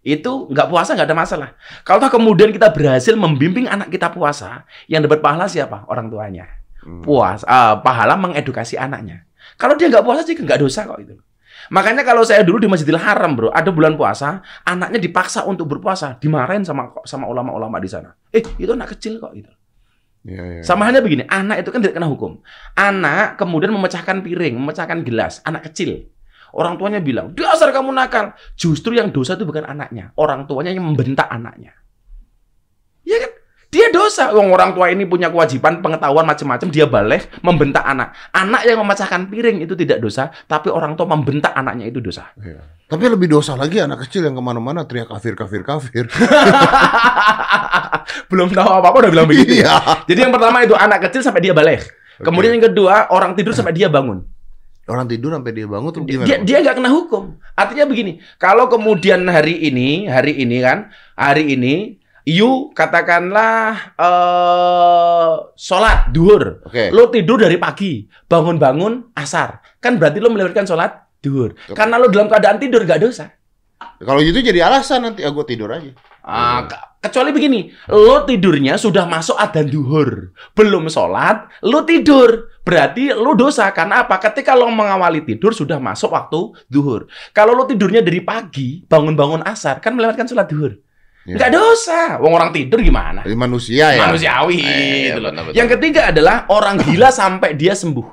Itu 0.00 0.48
nggak 0.48 0.72
puasa 0.72 0.96
nggak 0.96 1.08
ada 1.12 1.18
masalah. 1.18 1.48
Kalau 1.84 2.00
toh 2.00 2.16
kemudian 2.16 2.48
kita 2.48 2.72
berhasil 2.72 3.12
membimbing 3.12 3.68
anak 3.68 3.92
kita 3.92 4.08
puasa, 4.08 4.64
yang 4.88 5.04
dapat 5.04 5.20
pahala 5.20 5.52
siapa? 5.52 5.84
Orang 5.90 6.08
tuanya. 6.08 6.48
Hmm. 6.80 7.04
Puas, 7.04 7.44
ah, 7.44 7.76
pahala 7.82 8.16
mengedukasi 8.16 8.80
anaknya. 8.80 9.26
Kalau 9.56 9.74
dia 9.76 9.88
nggak 9.88 10.04
puasa 10.04 10.22
sih 10.24 10.36
nggak 10.36 10.60
dosa 10.60 10.84
kok 10.84 11.00
itu. 11.00 11.16
Makanya 11.72 12.06
kalau 12.06 12.22
saya 12.22 12.46
dulu 12.46 12.62
di 12.62 12.68
Masjidil 12.70 13.00
Haram, 13.00 13.34
bro, 13.34 13.48
ada 13.50 13.74
bulan 13.74 13.98
puasa, 13.98 14.44
anaknya 14.62 15.02
dipaksa 15.02 15.42
untuk 15.48 15.66
berpuasa, 15.66 16.14
dimarahin 16.22 16.62
sama 16.62 16.94
sama 17.02 17.26
ulama-ulama 17.26 17.82
di 17.82 17.90
sana. 17.90 18.14
Eh, 18.30 18.44
itu 18.60 18.70
anak 18.70 18.94
kecil 18.94 19.18
kok 19.18 19.34
itu. 19.34 19.50
Iya, 20.26 20.42
iya. 20.58 20.62
Sama 20.62 20.86
halnya 20.86 21.02
begini, 21.02 21.26
anak 21.26 21.62
itu 21.62 21.70
kan 21.70 21.78
tidak 21.82 21.98
kena 21.98 22.10
hukum. 22.10 22.42
Anak 22.74 23.38
kemudian 23.38 23.70
memecahkan 23.74 24.22
piring, 24.22 24.58
memecahkan 24.58 25.02
gelas, 25.06 25.42
anak 25.46 25.70
kecil. 25.70 26.06
Orang 26.54 26.78
tuanya 26.78 27.02
bilang, 27.02 27.34
dasar 27.34 27.70
kamu 27.74 27.90
nakal. 27.94 28.34
Justru 28.54 28.94
yang 28.94 29.10
dosa 29.10 29.34
itu 29.34 29.46
bukan 29.46 29.66
anaknya, 29.66 30.14
orang 30.18 30.46
tuanya 30.46 30.70
yang 30.74 30.86
membentak 30.86 31.26
anaknya. 31.30 31.74
Ya? 33.76 33.92
Dia 33.92 33.92
dosa. 33.92 34.32
Wong 34.32 34.48
orang 34.48 34.72
tua 34.72 34.88
ini 34.88 35.04
punya 35.04 35.28
kewajiban 35.28 35.84
pengetahuan 35.84 36.24
macam-macam, 36.24 36.68
dia 36.72 36.88
balik 36.88 37.28
membentak 37.44 37.84
anak. 37.84 38.16
Anak 38.32 38.64
yang 38.64 38.80
memecahkan 38.80 39.28
piring 39.28 39.60
itu 39.60 39.76
tidak 39.76 40.00
dosa, 40.00 40.32
tapi 40.48 40.72
orang 40.72 40.96
tua 40.96 41.04
membentak 41.12 41.52
anaknya 41.52 41.92
itu 41.92 42.00
dosa. 42.00 42.32
Iya. 42.40 42.64
Tapi 42.88 43.04
lebih 43.10 43.28
dosa 43.28 43.58
lagi 43.58 43.82
anak 43.82 44.06
kecil 44.08 44.24
yang 44.24 44.38
ke 44.38 44.42
mana-mana 44.42 44.86
teriak 44.88 45.10
kafir 45.12 45.36
kafir 45.36 45.66
kafir. 45.66 46.06
Belum 48.30 48.48
tahu 48.48 48.70
apa-apa 48.70 49.06
udah 49.06 49.10
bilang 49.12 49.28
begitu. 49.28 49.60
Iya. 49.60 50.06
Jadi 50.08 50.18
yang 50.24 50.32
pertama 50.32 50.62
itu 50.62 50.72
anak 50.72 51.10
kecil 51.10 51.20
sampai 51.20 51.42
dia 51.42 51.52
balik. 51.52 51.82
Kemudian 52.22 52.56
yang 52.56 52.72
kedua, 52.72 53.12
orang 53.12 53.36
tidur 53.36 53.52
sampai 53.52 53.76
dia 53.76 53.92
bangun. 53.92 54.24
Orang 54.86 55.10
tidur 55.10 55.34
sampai 55.34 55.50
dia 55.50 55.66
bangun 55.66 55.90
tuh 55.90 56.06
gimana? 56.06 56.30
Dia 56.30 56.38
dia 56.46 56.62
nggak 56.62 56.78
kena 56.78 56.90
hukum. 56.94 57.34
Artinya 57.58 57.90
begini, 57.90 58.22
kalau 58.38 58.70
kemudian 58.70 59.26
hari 59.26 59.66
ini, 59.66 60.06
hari 60.06 60.38
ini 60.38 60.62
kan, 60.62 60.94
hari 61.18 61.58
ini 61.58 61.98
you 62.26 62.74
katakanlah 62.74 63.94
eh 63.96 65.32
sholat 65.54 66.10
duhur. 66.10 66.66
Oke. 66.66 66.90
Lo 66.90 67.08
tidur 67.08 67.40
dari 67.40 67.56
pagi, 67.56 68.04
bangun-bangun 68.26 69.14
asar. 69.14 69.62
Kan 69.78 69.96
berarti 69.96 70.18
lo 70.18 70.28
melewatkan 70.28 70.66
sholat 70.66 71.06
duhur. 71.22 71.54
Karena 71.72 71.96
lo 71.96 72.10
dalam 72.10 72.26
keadaan 72.26 72.58
tidur 72.58 72.82
gak 72.82 73.00
dosa. 73.00 73.30
Kalau 73.76 74.20
gitu 74.20 74.40
jadi 74.40 74.66
alasan 74.68 75.04
nanti 75.04 75.24
aku 75.24 75.44
tidur 75.44 75.68
aja. 75.72 75.92
Ah, 76.26 76.66
ke- 76.66 77.06
kecuali 77.06 77.30
begini, 77.30 77.70
lo 77.86 78.26
tidurnya 78.26 78.74
sudah 78.74 79.06
masuk 79.06 79.38
adzan 79.38 79.70
duhur, 79.70 80.34
belum 80.58 80.90
sholat, 80.90 81.46
lo 81.62 81.86
tidur, 81.86 82.50
berarti 82.66 83.14
lo 83.14 83.38
dosa 83.38 83.70
karena 83.70 84.02
apa? 84.02 84.18
Ketika 84.18 84.58
lo 84.58 84.66
mengawali 84.66 85.22
tidur 85.22 85.54
sudah 85.54 85.78
masuk 85.78 86.10
waktu 86.10 86.56
duhur. 86.66 87.06
Kalau 87.30 87.54
lo 87.54 87.62
tidurnya 87.62 88.02
dari 88.02 88.24
pagi, 88.26 88.82
bangun-bangun 88.82 89.46
asar, 89.46 89.78
kan 89.78 89.94
melewatkan 89.94 90.26
sholat 90.26 90.50
duhur. 90.50 90.82
Nggak 91.26 91.50
dosa, 91.50 92.22
wong 92.22 92.32
orang 92.32 92.54
tidur 92.54 92.78
gimana? 92.78 93.26
Jadi 93.26 93.34
manusia 93.34 93.90
ya. 93.90 94.06
Manusiawi. 94.06 94.62
Eh, 94.62 95.10
gitu 95.10 95.18
loh. 95.18 95.30
benar-benar. 95.34 95.58
Yang 95.58 95.68
ketiga 95.74 96.00
adalah 96.08 96.46
orang 96.46 96.78
gila 96.78 97.10
sampai 97.10 97.52
dia 97.52 97.74
sembuh. 97.74 98.06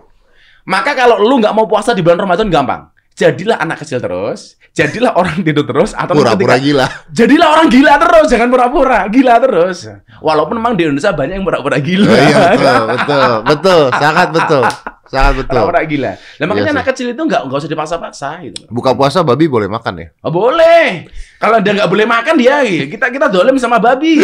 Maka 0.65 0.95
kalau 0.95 1.19
lu 1.19 1.37
nggak 1.37 1.53
mau 1.53 1.67
puasa 1.67 1.93
di 1.93 2.01
bulan 2.01 2.17
Ramadan 2.17 2.49
gampang. 2.49 2.89
Jadilah 3.13 3.61
anak 3.61 3.85
kecil 3.85 4.01
terus, 4.01 4.57
jadilah 4.73 5.13
orang 5.13 5.45
tidur 5.45 5.69
terus, 5.69 5.93
atau 5.93 6.17
Pura-pura 6.17 6.57
ketika- 6.57 6.65
gila. 6.65 6.85
Jadilah 7.13 7.47
orang 7.53 7.67
gila 7.69 7.93
terus, 8.01 8.25
jangan 8.25 8.49
pura-pura, 8.49 8.99
gila 9.05 9.37
terus. 9.37 9.77
Walaupun 10.17 10.57
memang 10.57 10.73
di 10.73 10.89
Indonesia 10.89 11.13
banyak 11.13 11.37
yang 11.37 11.45
pura-pura 11.45 11.77
gila. 11.77 12.09
iya 12.09 12.37
betul, 12.49 12.81
betul, 12.89 13.29
betul, 13.45 13.81
sangat 13.93 14.27
betul, 14.33 14.63
sangat 15.05 15.33
betul. 15.37 15.61
Pura-pura 15.61 15.81
gila. 15.85 16.11
Nah, 16.17 16.45
makanya 16.49 16.65
Iya 16.65 16.73
anak 16.73 16.85
kecil 16.89 17.07
itu 17.13 17.21
nggak 17.21 17.41
nggak 17.45 17.59
usah 17.61 17.69
dipaksa-paksa 17.69 18.29
gitu. 18.41 18.65
Buka 18.73 18.97
puasa 18.97 19.21
babi 19.21 19.45
boleh 19.45 19.69
makan 19.69 19.93
ya? 19.93 20.07
Oh, 20.25 20.33
boleh. 20.33 21.05
Kalau 21.43 21.57
dia 21.59 21.75
nggak 21.75 21.91
boleh 21.91 22.07
makan 22.07 22.35
dia, 22.35 22.63
kita 22.63 23.11
kita 23.11 23.27
dolim 23.27 23.59
sama 23.59 23.75
babi. 23.77 24.15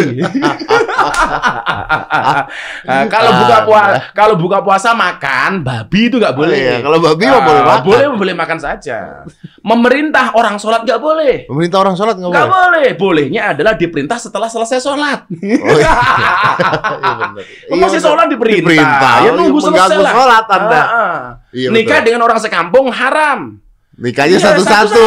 Nah, 2.80 3.04
kalau 3.06 3.30
buka 3.36 3.58
puasa, 3.62 3.90
kalau 4.12 4.34
buka 4.36 4.58
puasa 4.60 4.90
makan 4.92 5.60
babi 5.60 6.08
itu 6.08 6.16
nggak 6.16 6.32
boleh. 6.32 6.56
Oh, 6.56 6.64
iya. 6.72 6.76
Kalau 6.80 6.98
babi 6.98 7.22
Ah, 7.22 7.40
boleh 7.40 7.62
makan. 7.62 7.84
Boleh, 7.84 8.06
boleh 8.10 8.34
makan 8.34 8.58
saja. 8.58 8.98
Memerintah 9.60 10.32
orang 10.32 10.56
sholat 10.56 10.82
nggak 10.82 10.96
boleh. 10.98 11.44
Pemerintah 11.46 11.78
orang 11.78 11.94
sholat 11.94 12.16
nggak 12.16 12.30
Nggak 12.30 12.48
boleh. 12.48 12.56
boleh. 12.56 12.88
Bolehnya 12.96 13.52
adalah 13.52 13.74
diperintah 13.74 14.16
setelah 14.16 14.48
selesai 14.48 14.80
sholat. 14.80 15.28
Oh, 15.28 15.76
iya. 15.76 15.92
Iya 17.00 17.14
benar. 17.16 17.44
Lu 17.68 17.74
masih 17.78 18.00
sholat 18.00 18.26
diperintah. 18.28 18.60
Diperintah. 18.60 19.14
Ya 19.20 19.30
nunggu 19.30 19.52
Mengganggu 19.52 19.68
selesai 19.68 19.98
lah. 20.00 20.12
sholat 20.12 20.44
Anda. 20.48 20.72
Ah, 20.72 20.86
ah. 20.90 21.20
Iya, 21.50 21.68
Nikah 21.70 21.88
betul. 21.94 22.06
dengan 22.06 22.20
orang 22.22 22.38
sekampung 22.38 22.86
haram. 22.90 23.40
Nikahnya 24.00 24.40
Iya, 24.40 24.44
satu-satu. 24.48 25.06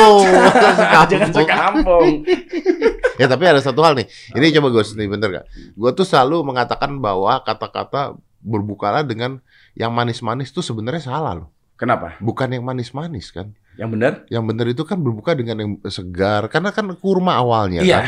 Jangan 1.12 1.30
Sekampung. 1.34 2.10
Ya 3.22 3.30
tapi 3.30 3.46
ada 3.46 3.62
satu 3.62 3.86
hal 3.86 3.94
nih. 3.94 4.10
Ini 4.34 4.58
coba 4.58 4.74
gue 4.74 4.84
sendiri 4.90 5.06
bener 5.14 5.30
gak? 5.30 5.46
Gue 5.78 5.92
tuh 5.94 6.02
selalu 6.02 6.42
mengatakan 6.50 6.98
bahwa 6.98 7.38
kata-kata 7.46 8.18
berbukalah 8.42 9.06
dengan 9.06 9.38
yang 9.78 9.94
manis-manis 9.94 10.50
tuh 10.50 10.66
sebenarnya 10.66 11.14
salah 11.14 11.46
loh. 11.46 11.48
Kenapa? 11.78 12.18
Bukan 12.18 12.50
yang 12.50 12.66
manis-manis 12.66 13.30
kan? 13.30 13.54
Yang 13.78 13.90
benar? 13.94 14.12
Yang 14.34 14.44
bener 14.50 14.66
itu 14.74 14.82
kan 14.82 14.98
berbuka 14.98 15.38
dengan 15.38 15.62
yang 15.62 15.72
segar. 15.94 16.50
Karena 16.50 16.74
kan 16.74 16.90
kurma 16.98 17.38
awalnya 17.38 17.86
Iya. 17.86 18.02
kan. 18.02 18.06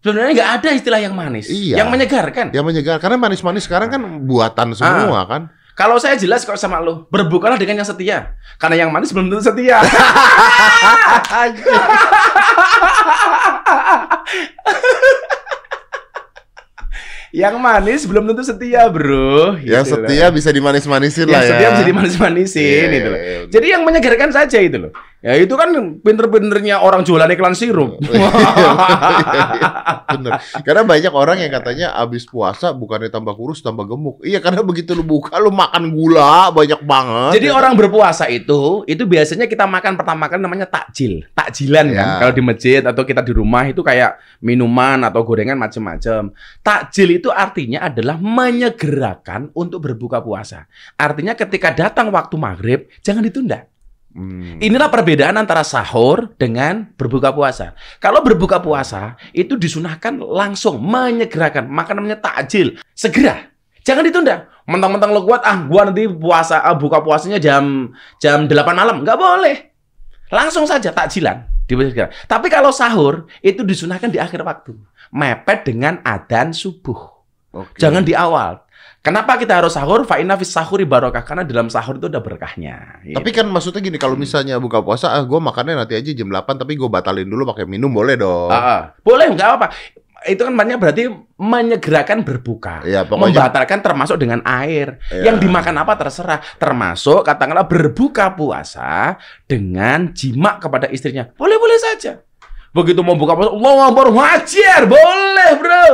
Sebenarnya 0.00 0.32
nggak 0.32 0.50
ada 0.62 0.68
istilah 0.78 1.00
yang 1.02 1.14
manis. 1.18 1.46
Iya. 1.50 1.82
Yang 1.82 1.88
menyegarkan. 1.90 2.46
Yang 2.54 2.64
menyegar. 2.70 2.96
Karena 3.02 3.18
manis-manis 3.18 3.66
sekarang 3.66 3.90
kan 3.90 4.02
buatan 4.30 4.78
semua 4.78 5.26
kan. 5.26 5.50
Kalau 5.80 5.96
saya 5.96 6.12
jelas 6.12 6.44
kok 6.44 6.60
sama 6.60 6.76
lu, 6.76 7.08
berbukalah 7.08 7.56
dengan 7.56 7.80
yang 7.80 7.88
setia. 7.88 8.36
Karena 8.60 8.84
yang 8.84 8.92
manis 8.92 9.16
belum 9.16 9.32
tentu 9.32 9.40
setia. 9.40 9.80
yang 17.30 17.54
manis 17.56 18.02
belum 18.04 18.26
tentu 18.26 18.42
setia, 18.42 18.90
bro. 18.90 19.54
yang 19.62 19.86
Gitu 19.86 19.94
loh. 19.96 20.08
setia 20.10 20.26
bisa 20.28 20.50
dimanis-manisin 20.50 21.24
yang 21.24 21.32
lah 21.32 21.40
ya. 21.40 21.50
setia 21.54 21.68
bisa 21.70 21.84
dimanis-manisin 21.86 22.58
Iya, 22.66 22.90
gitu 22.90 23.08
loh. 23.08 23.18
iya, 23.18 23.30
iya. 23.30 23.46
Jadi 23.48 23.66
yang 23.70 23.82
menyegarkan 23.86 24.30
saja 24.34 24.58
itu 24.58 24.76
loh. 24.76 24.92
Ya 25.20 25.36
itu 25.36 25.52
kan 25.52 25.68
pinter-pinternya 26.00 26.80
orang 26.80 27.04
jualan 27.04 27.28
iklan 27.28 27.52
sirup. 27.52 28.00
Bener. 30.16 30.40
Karena 30.64 30.80
banyak 30.80 31.12
orang 31.12 31.44
yang 31.44 31.52
katanya 31.52 31.92
abis 32.00 32.24
puasa 32.24 32.72
bukannya 32.72 33.12
tambah 33.12 33.36
kurus 33.36 33.60
tambah 33.60 33.84
gemuk. 33.84 34.24
Iya 34.24 34.40
karena 34.40 34.64
begitu 34.64 34.96
lu 34.96 35.04
buka 35.04 35.36
lu 35.36 35.52
makan 35.52 35.92
gula 35.92 36.48
banyak 36.48 36.80
banget. 36.80 37.36
Jadi 37.36 37.48
orang 37.52 37.76
berpuasa 37.76 38.32
itu, 38.32 38.88
itu 38.88 39.04
biasanya 39.04 39.44
kita 39.44 39.68
makan 39.68 40.00
pertama 40.00 40.24
kali 40.24 40.40
namanya 40.40 40.64
takjil, 40.64 41.28
takjilan 41.36 41.92
kan. 41.92 42.06
Ya. 42.08 42.18
Kalau 42.24 42.32
di 42.32 42.42
masjid 42.42 42.80
atau 42.80 43.04
kita 43.04 43.20
di 43.20 43.36
rumah 43.36 43.68
itu 43.68 43.84
kayak 43.84 44.16
minuman 44.40 45.04
atau 45.04 45.20
gorengan 45.20 45.60
macam-macam. 45.60 46.32
Takjil 46.64 47.20
itu 47.20 47.28
artinya 47.28 47.84
adalah 47.84 48.16
menyegerakan 48.16 49.52
untuk 49.52 49.84
berbuka 49.84 50.24
puasa. 50.24 50.64
Artinya 50.96 51.36
ketika 51.36 51.76
datang 51.76 52.08
waktu 52.08 52.40
maghrib, 52.40 52.88
jangan 53.04 53.20
ditunda. 53.20 53.68
Hmm. 54.10 54.58
Inilah 54.58 54.90
perbedaan 54.90 55.38
antara 55.38 55.62
sahur 55.62 56.34
dengan 56.34 56.90
berbuka 56.98 57.30
puasa. 57.30 57.78
Kalau 58.02 58.26
berbuka 58.26 58.58
puasa 58.58 59.14
itu 59.30 59.54
disunahkan 59.54 60.18
langsung 60.18 60.82
menyegerakan, 60.82 61.70
maka 61.70 61.94
namanya 61.94 62.18
takjil, 62.18 62.74
segera. 62.90 63.54
Jangan 63.86 64.02
ditunda. 64.02 64.50
Mentang-mentang 64.66 65.14
lo 65.14 65.22
kuat, 65.26 65.46
ah 65.46 65.62
gua 65.66 65.88
nanti 65.88 66.10
puasa 66.10 66.62
ah, 66.62 66.74
buka 66.74 67.02
puasanya 67.02 67.38
jam 67.38 67.94
jam 68.18 68.50
8 68.50 68.50
malam, 68.74 69.02
nggak 69.06 69.18
boleh. 69.18 69.56
Langsung 70.30 70.66
saja 70.66 70.90
takjilan. 70.90 71.46
Disegera. 71.70 72.10
Tapi 72.26 72.50
kalau 72.50 72.74
sahur 72.74 73.30
itu 73.46 73.62
disunahkan 73.62 74.10
di 74.10 74.18
akhir 74.18 74.42
waktu, 74.42 74.74
mepet 75.14 75.70
dengan 75.70 76.02
adzan 76.02 76.50
subuh. 76.50 76.98
Oke. 77.54 77.78
Jangan 77.78 78.02
di 78.02 78.14
awal. 78.14 78.58
Kenapa 79.00 79.40
kita 79.40 79.56
harus 79.56 79.72
sahur? 79.72 80.04
Fa 80.04 80.20
inna 80.20 80.36
fis 80.36 80.52
sahuri 80.52 80.84
barokah 80.84 81.24
karena 81.24 81.40
dalam 81.40 81.72
sahur 81.72 81.96
itu 81.96 82.12
ada 82.12 82.20
berkahnya. 82.20 83.00
Gitu. 83.00 83.16
Tapi 83.16 83.30
kan 83.32 83.48
maksudnya 83.48 83.80
gini, 83.80 83.96
kalau 83.96 84.12
misalnya 84.12 84.60
buka 84.60 84.84
puasa, 84.84 85.16
ah 85.16 85.24
gue 85.24 85.40
makannya 85.40 85.72
nanti 85.72 85.96
aja 85.96 86.12
jam 86.12 86.28
8, 86.28 86.44
tapi 86.60 86.76
gue 86.76 86.84
batalin 86.84 87.24
dulu 87.24 87.48
pakai 87.48 87.64
minum, 87.64 87.88
boleh 87.88 88.20
dong. 88.20 88.52
Ah, 88.52 88.60
ah. 88.60 88.80
boleh 89.00 89.32
nggak 89.32 89.50
apa 89.56 89.66
itu 90.28 90.44
kan 90.44 90.52
maknanya 90.52 90.76
berarti 90.76 91.08
menyegerakan 91.40 92.20
berbuka 92.20 92.84
Iya, 92.84 93.08
pokoknya 93.08 93.32
membatalkan 93.32 93.80
termasuk 93.80 94.20
dengan 94.20 94.44
air 94.44 95.00
Iya. 95.08 95.32
yang 95.32 95.36
dimakan 95.40 95.80
apa 95.80 95.96
terserah 95.96 96.44
termasuk 96.60 97.24
katakanlah 97.24 97.64
berbuka 97.64 98.36
puasa 98.36 99.16
dengan 99.48 100.12
jima 100.12 100.60
kepada 100.60 100.92
istrinya 100.92 101.32
boleh 101.40 101.56
boleh 101.56 101.78
saja 101.80 102.20
begitu 102.76 103.00
mau 103.00 103.16
buka 103.16 103.32
puasa 103.32 103.50
Allah 103.50 103.76
Akbar 103.88 104.08
wajar 104.12 104.80
boleh 104.84 105.50
bro 105.56 105.88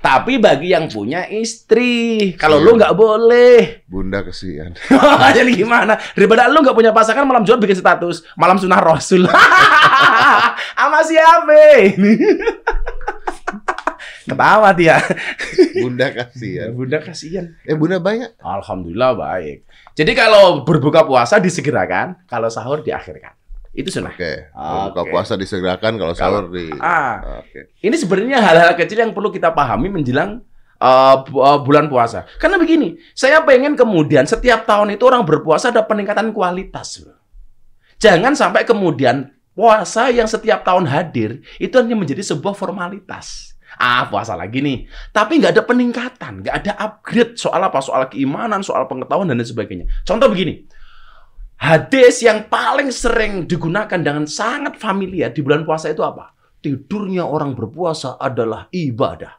tapi 0.00 0.36
bagi 0.36 0.72
yang 0.72 0.88
punya 0.88 1.28
istri 1.28 2.32
kalau 2.34 2.56
Iya. 2.56 2.64
lu 2.64 2.70
nggak 2.74 2.94
boleh 2.94 3.84
bunda 3.84 4.20
kesian. 4.20 4.72
jadi 5.36 5.50
gimana 5.52 5.96
daripada 6.10 6.48
lu 6.48 6.60
nggak 6.60 6.72
punya 6.72 6.88
pasangan 6.90 7.22
malam 7.22 7.42
jumat 7.42 7.60
bikin 7.60 7.76
status 7.76 8.24
malam 8.32 8.56
sunnah 8.56 8.80
rasul 8.80 9.28
sama 10.74 11.00
siapa 11.02 11.60
ketawa 14.22 14.70
dia 14.72 15.00
Bunda 15.76 16.08
kasihan. 16.08 16.70
bunda 16.70 16.98
kasihan 16.98 17.46
Eh 17.62 17.74
bunda 17.74 17.98
banyak. 17.98 18.36
alhamdulillah 18.38 19.12
baik 19.14 19.64
jadi 19.92 20.12
kalau 20.14 20.62
berbuka 20.62 21.02
puasa 21.02 21.36
disegerakan 21.36 22.16
kalau 22.24 22.46
sahur 22.46 22.80
diakhirkan 22.80 23.34
itu 23.70 23.86
sunnah 23.86 24.10
Oke. 24.10 24.50
Kalau 24.50 24.90
Buka 24.90 25.00
Oke. 25.06 25.10
puasa 25.14 25.32
disegerakan, 25.38 25.94
kalau 25.94 26.14
sahur 26.14 26.50
di. 26.50 26.74
ah 26.82 27.42
Oke. 27.42 27.70
ini 27.86 27.94
sebenarnya 27.94 28.42
hal-hal 28.42 28.74
kecil 28.74 28.98
yang 28.98 29.14
perlu 29.14 29.30
kita 29.30 29.54
pahami 29.54 29.86
menjelang 29.86 30.42
uh, 30.82 31.22
bu- 31.22 31.38
uh, 31.38 31.62
bulan 31.62 31.86
puasa. 31.86 32.26
Karena 32.42 32.58
begini, 32.58 32.98
saya 33.14 33.46
pengen 33.46 33.78
kemudian 33.78 34.26
setiap 34.26 34.66
tahun 34.66 34.98
itu 34.98 35.06
orang 35.06 35.22
berpuasa 35.22 35.70
ada 35.70 35.86
peningkatan 35.86 36.34
kualitas. 36.34 37.06
Jangan 38.02 38.34
sampai 38.34 38.66
kemudian 38.66 39.30
puasa 39.54 40.10
yang 40.10 40.26
setiap 40.26 40.66
tahun 40.66 40.88
hadir 40.88 41.44
itu 41.60 41.74
hanya 41.78 41.94
menjadi 41.94 42.26
sebuah 42.26 42.56
formalitas. 42.56 43.54
Ah, 43.78 44.08
puasa 44.10 44.34
lagi 44.34 44.58
nih. 44.58 44.90
Tapi 45.14 45.38
nggak 45.38 45.54
ada 45.54 45.62
peningkatan, 45.62 46.42
nggak 46.42 46.54
ada 46.64 46.72
upgrade 46.74 47.38
soal 47.38 47.62
apa, 47.62 47.78
soal 47.78 48.10
keimanan, 48.10 48.66
soal 48.66 48.90
pengetahuan 48.90 49.30
dan 49.30 49.38
lain 49.38 49.46
sebagainya. 49.46 49.86
Contoh 50.02 50.26
begini, 50.26 50.66
hadis 51.60 52.24
yang 52.24 52.48
paling 52.48 52.88
sering 52.88 53.44
digunakan 53.44 54.00
dengan 54.00 54.24
sangat 54.24 54.80
familiar 54.80 55.28
di 55.30 55.44
bulan 55.44 55.62
puasa 55.62 55.92
itu 55.92 56.00
apa? 56.00 56.32
Tidurnya 56.60 57.24
orang 57.24 57.52
berpuasa 57.52 58.16
adalah 58.16 58.68
ibadah. 58.72 59.36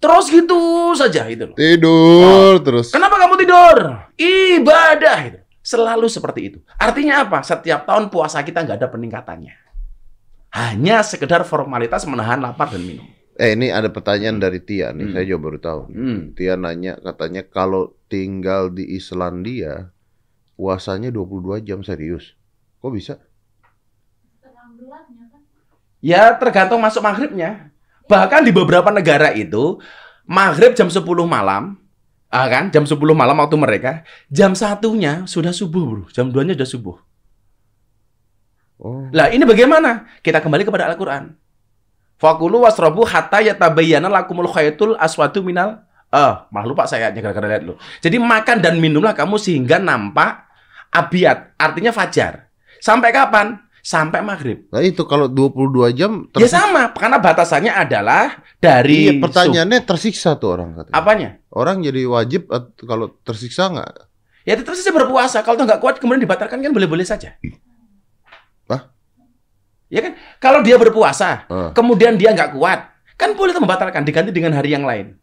Terus 0.00 0.28
gitu 0.28 0.60
saja 0.92 1.24
itu. 1.32 1.48
loh. 1.48 1.56
Tidur 1.56 2.60
terus. 2.60 2.92
Kenapa 2.92 3.16
kamu 3.16 3.40
tidur? 3.40 3.76
Ibadah 4.20 5.18
itu. 5.24 5.38
Selalu 5.64 6.12
seperti 6.12 6.40
itu. 6.52 6.58
Artinya 6.76 7.24
apa? 7.24 7.40
Setiap 7.40 7.88
tahun 7.88 8.12
puasa 8.12 8.44
kita 8.44 8.60
nggak 8.68 8.84
ada 8.84 8.88
peningkatannya. 8.92 9.56
Hanya 10.52 11.00
sekedar 11.00 11.40
formalitas 11.48 12.04
menahan 12.04 12.44
lapar 12.44 12.68
dan 12.68 12.84
minum. 12.84 13.08
Eh 13.34 13.56
ini 13.56 13.72
ada 13.72 13.88
pertanyaan 13.90 14.38
dari 14.38 14.60
Tia 14.62 14.92
nih, 14.94 15.08
Hmm. 15.08 15.14
saya 15.16 15.24
juga 15.26 15.40
baru 15.40 15.58
tahu. 15.58 15.80
Hmm. 15.90 16.20
Tia 16.36 16.54
nanya 16.54 16.94
katanya 17.00 17.42
kalau 17.42 17.96
tinggal 18.06 18.70
di 18.70 18.94
Islandia 18.94 19.90
puasanya 20.54 21.10
22 21.10 21.62
jam 21.66 21.82
serius. 21.82 22.34
Kok 22.82 22.92
bisa? 22.94 23.14
Ya 26.04 26.36
tergantung 26.36 26.84
masuk 26.84 27.00
maghribnya. 27.00 27.72
Bahkan 28.04 28.44
di 28.44 28.52
beberapa 28.52 28.92
negara 28.92 29.32
itu 29.32 29.80
maghrib 30.28 30.76
jam 30.76 30.92
10 30.92 31.00
malam, 31.24 31.80
ah 32.28 32.46
kan, 32.52 32.68
jam 32.68 32.84
10 32.84 33.00
malam 33.16 33.36
waktu 33.40 33.56
mereka, 33.56 34.04
jam 34.28 34.52
satunya 34.52 35.24
sudah 35.24 35.56
subuh 35.56 35.84
bro, 35.88 36.04
jam 36.12 36.28
2 36.28 36.44
nya 36.44 36.52
sudah 36.52 36.68
subuh. 36.68 36.96
Oh. 38.76 39.08
Lah 39.16 39.32
ini 39.32 39.48
bagaimana? 39.48 40.04
Kita 40.20 40.44
kembali 40.44 40.68
kepada 40.68 40.92
Al-Quran. 40.92 41.32
Fakulu 42.20 42.68
wasrobu 42.68 43.08
hatta 43.08 43.40
yatabayyana 43.40 44.12
lakumul 44.12 44.52
khaytul 44.52 45.00
aswadu 45.00 45.40
minal 45.40 45.88
Ah, 46.14 46.46
malah 46.54 46.70
lupa 46.70 46.86
saya 46.86 47.10
gara-gara 47.10 47.42
lihat 47.50 47.66
lu. 47.66 47.74
Jadi 47.98 48.22
makan 48.22 48.62
dan 48.62 48.78
minumlah 48.78 49.18
kamu 49.18 49.34
sehingga 49.34 49.82
nampak 49.82 50.43
abiat, 50.94 51.58
artinya 51.58 51.90
fajar. 51.90 52.46
Sampai 52.78 53.10
kapan? 53.10 53.58
Sampai 53.84 54.24
maghrib. 54.24 54.64
Nah 54.72 54.80
itu 54.80 55.04
kalau 55.04 55.28
22 55.28 55.92
jam 55.92 56.24
Ya 56.40 56.48
sama, 56.48 56.88
karena 56.96 57.20
batasannya 57.20 57.68
adalah 57.68 58.40
dari 58.56 59.12
Iya, 59.12 59.20
pertanyaannya 59.20 59.84
tersiksa 59.84 60.40
tuh 60.40 60.56
orang 60.56 60.72
katanya. 60.72 60.94
apanya? 60.96 61.28
Orang 61.52 61.84
jadi 61.84 62.08
wajib 62.08 62.48
kalau 62.80 63.12
tersiksa 63.20 63.68
nggak? 63.68 63.90
Ya 64.44 64.56
tetap 64.56 64.72
saja 64.72 64.88
berpuasa. 64.88 65.44
Kalau 65.44 65.60
nggak 65.60 65.84
kuat 65.84 66.00
kemudian 66.00 66.24
dibatalkan 66.24 66.64
kan 66.64 66.72
boleh-boleh 66.72 67.04
saja. 67.04 67.36
Hah? 68.68 68.88
Ya 69.92 70.00
kan? 70.00 70.16
Kalau 70.40 70.64
dia 70.64 70.80
berpuasa, 70.80 71.44
Ah. 71.46 71.70
kemudian 71.76 72.16
dia 72.16 72.32
nggak 72.32 72.56
kuat, 72.56 72.88
kan 73.20 73.36
boleh 73.36 73.52
membatalkan 73.52 74.00
diganti 74.00 74.32
dengan 74.32 74.56
hari 74.56 74.72
yang 74.72 74.88
lain. 74.88 75.20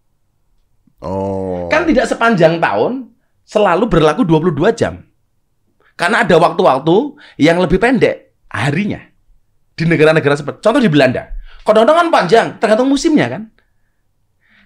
Oh. 1.01 1.65
Kan 1.65 1.89
tidak 1.89 2.05
sepanjang 2.05 2.61
tahun 2.61 3.09
selalu 3.41 3.89
berlaku 3.89 4.21
22 4.21 4.69
jam. 4.69 5.01
Karena 6.01 6.25
ada 6.25 6.33
waktu-waktu 6.41 6.95
yang 7.37 7.61
lebih 7.61 7.77
pendek 7.77 8.33
harinya. 8.49 8.97
Di 9.77 9.85
negara-negara 9.85 10.33
seperti 10.33 10.65
contoh 10.65 10.81
di 10.81 10.89
Belanda. 10.89 11.29
Kadang-kadang 11.61 12.09
kan 12.09 12.09
panjang, 12.09 12.47
tergantung 12.57 12.89
musimnya 12.89 13.29
kan. 13.29 13.53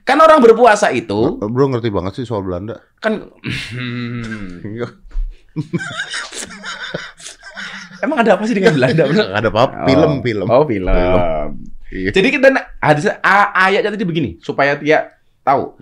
Kan 0.08 0.22
orang 0.22 0.40
berpuasa 0.40 0.94
itu 0.96 1.42
Bro 1.42 1.76
ngerti 1.76 1.90
banget 1.92 2.22
sih 2.22 2.26
soal 2.30 2.46
Belanda. 2.46 2.78
kan 3.02 3.26
emang 8.06 8.22
ada 8.22 8.38
apa 8.38 8.46
sih 8.46 8.54
dengan 8.56 8.78
Belanda? 8.78 9.04
ada 9.42 9.50
apa-apa. 9.52 9.90
Film, 9.90 10.22
film. 10.24 10.48
Oh, 10.48 10.64
film. 10.64 10.94
Iya. 11.90 12.12
Jadi 12.16 12.28
kita 12.32 12.48
hadis 12.80 13.12
ayatnya 13.56 13.92
tadi 13.92 14.06
begini 14.08 14.40
supaya 14.40 14.80
dia 14.80 15.12
tahu. 15.44 15.76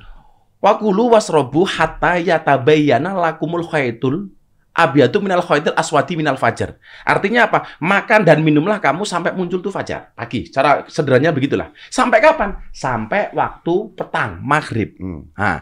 Wakulu 0.63 1.13
wasrobu 1.13 1.67
hatta 1.67 2.15
yatabayyana 2.17 3.11
lakumul 3.11 3.67
khaytul 3.67 4.31
abyadu 4.73 5.21
minal 5.21 5.45
khaytil 5.45 5.77
aswadi 5.77 6.17
minal 6.17 6.35
fajar. 6.35 6.75
Artinya 7.05 7.47
apa? 7.47 7.77
Makan 7.79 8.25
dan 8.25 8.41
minumlah 8.41 8.81
kamu 8.81 9.05
sampai 9.05 9.37
muncul 9.37 9.61
tuh 9.61 9.69
fajar 9.69 10.11
pagi. 10.17 10.49
Cara 10.49 10.83
sederhananya 10.89 11.31
begitulah. 11.31 11.69
Sampai 11.93 12.19
kapan? 12.19 12.57
Sampai 12.73 13.29
waktu 13.31 13.93
petang 13.93 14.41
maghrib. 14.41 14.97
Hmm. 14.97 15.29
Nah, 15.37 15.61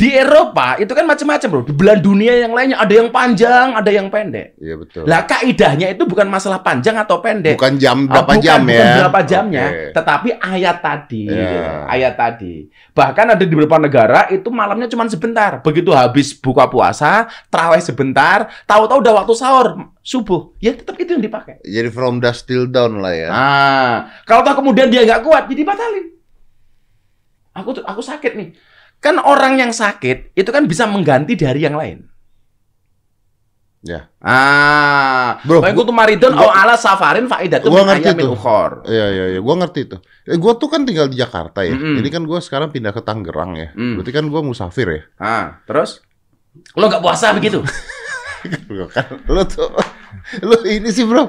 di 0.00 0.16
Eropa 0.16 0.80
itu 0.80 0.88
kan 0.88 1.04
macam-macam 1.04 1.48
bro. 1.52 1.60
Di 1.68 1.74
belahan 1.76 2.00
dunia 2.00 2.32
yang 2.40 2.56
lainnya 2.56 2.80
ada 2.80 2.88
yang 2.88 3.12
panjang, 3.12 3.76
ada 3.76 3.90
yang 3.92 4.08
pendek. 4.08 4.56
Iya 4.56 4.80
betul. 4.80 5.04
Lah 5.04 5.28
kaidahnya 5.28 5.92
itu 5.92 6.08
bukan 6.08 6.24
masalah 6.24 6.64
panjang 6.64 6.96
atau 6.96 7.20
pendek. 7.20 7.60
Bukan 7.60 7.76
jam 7.76 8.08
Ah, 8.08 8.24
berapa 8.24 8.32
bukan, 8.32 8.40
jam 8.40 8.60
bukan 8.64 8.80
ya? 8.80 8.96
berapa 8.96 9.20
jamnya, 9.28 9.66
Oke. 9.68 9.84
tetapi 9.92 10.28
ayat 10.40 10.76
tadi, 10.80 11.24
Ya. 11.28 11.84
ayat 11.84 12.14
tadi. 12.16 12.54
Bahkan 12.90 13.26
ada 13.36 13.44
di 13.44 13.52
beberapa 13.52 13.76
negara 13.76 14.24
itu 14.28 14.48
malamnya 14.48 14.88
cuma 14.88 15.04
sebentar. 15.04 15.60
Begitu 15.60 15.92
habis 15.92 16.32
buka 16.32 16.64
puasa, 16.64 17.28
terawih 17.52 17.84
sebentar, 17.84 18.48
tahu-tahu 18.64 19.04
udah 19.04 19.14
waktu 19.20 19.34
sahur, 19.36 19.66
subuh. 20.00 20.56
Ya 20.56 20.72
tetap 20.72 20.96
itu 20.96 21.12
yang 21.12 21.20
dipakai. 21.20 21.60
Jadi 21.60 21.92
from 21.92 22.16
dusk 22.18 22.48
till 22.48 22.64
dawn 22.64 22.96
lah 22.98 23.12
ya. 23.12 23.28
Nah, 23.28 23.94
kalau 24.24 24.40
tahu 24.40 24.64
kemudian 24.64 24.88
dia 24.88 25.04
nggak 25.04 25.20
kuat, 25.20 25.44
jadi 25.44 25.60
batalin. 25.60 26.06
Aku 27.50 27.74
tuh- 27.74 27.84
aku 27.84 28.00
sakit 28.00 28.32
nih. 28.32 28.48
Kan 29.00 29.16
orang 29.16 29.56
yang 29.56 29.72
sakit 29.72 30.36
itu 30.36 30.50
kan 30.52 30.68
bisa 30.68 30.84
mengganti 30.84 31.32
dari 31.34 31.64
yang 31.64 31.74
lain. 31.74 32.04
Ya. 33.80 34.12
Ah, 34.20 35.40
Bro, 35.40 35.64
itu 35.64 35.88
maridun 35.88 36.36
gua- 36.36 36.44
au 36.44 36.50
ala 36.52 36.76
safarin 36.76 37.24
faidatun 37.24 37.72
gua 37.72 37.88
ngerti 37.88 38.12
tuh. 38.12 38.36
ukhor. 38.36 38.84
Iya 38.84 39.06
iya 39.08 39.24
iya, 39.32 39.40
gua 39.40 39.56
ngerti 39.56 39.88
tuh. 39.88 40.00
Eh, 40.28 40.36
gua 40.36 40.52
tuh 40.52 40.68
kan 40.68 40.84
tinggal 40.84 41.08
di 41.08 41.16
Jakarta 41.16 41.64
ya. 41.64 41.72
Mm-mm. 41.72 41.96
Jadi 41.96 42.08
kan 42.12 42.28
gua 42.28 42.44
sekarang 42.44 42.68
pindah 42.68 42.92
ke 42.92 43.00
Tangerang 43.00 43.56
ya. 43.56 43.72
Mm. 43.72 43.96
Berarti 43.96 44.12
kan 44.12 44.24
gua 44.28 44.44
musafir 44.44 44.84
ya. 44.84 45.02
Ah, 45.16 45.64
terus? 45.64 46.04
Lo 46.76 46.92
nggak 46.92 47.00
puasa 47.00 47.32
begitu? 47.32 47.64
Kan 48.96 49.20
lu 49.28 49.44
tuh 49.44 49.68
lu 50.40 50.56
ini 50.64 50.88
sih, 50.88 51.04
Bro. 51.04 51.28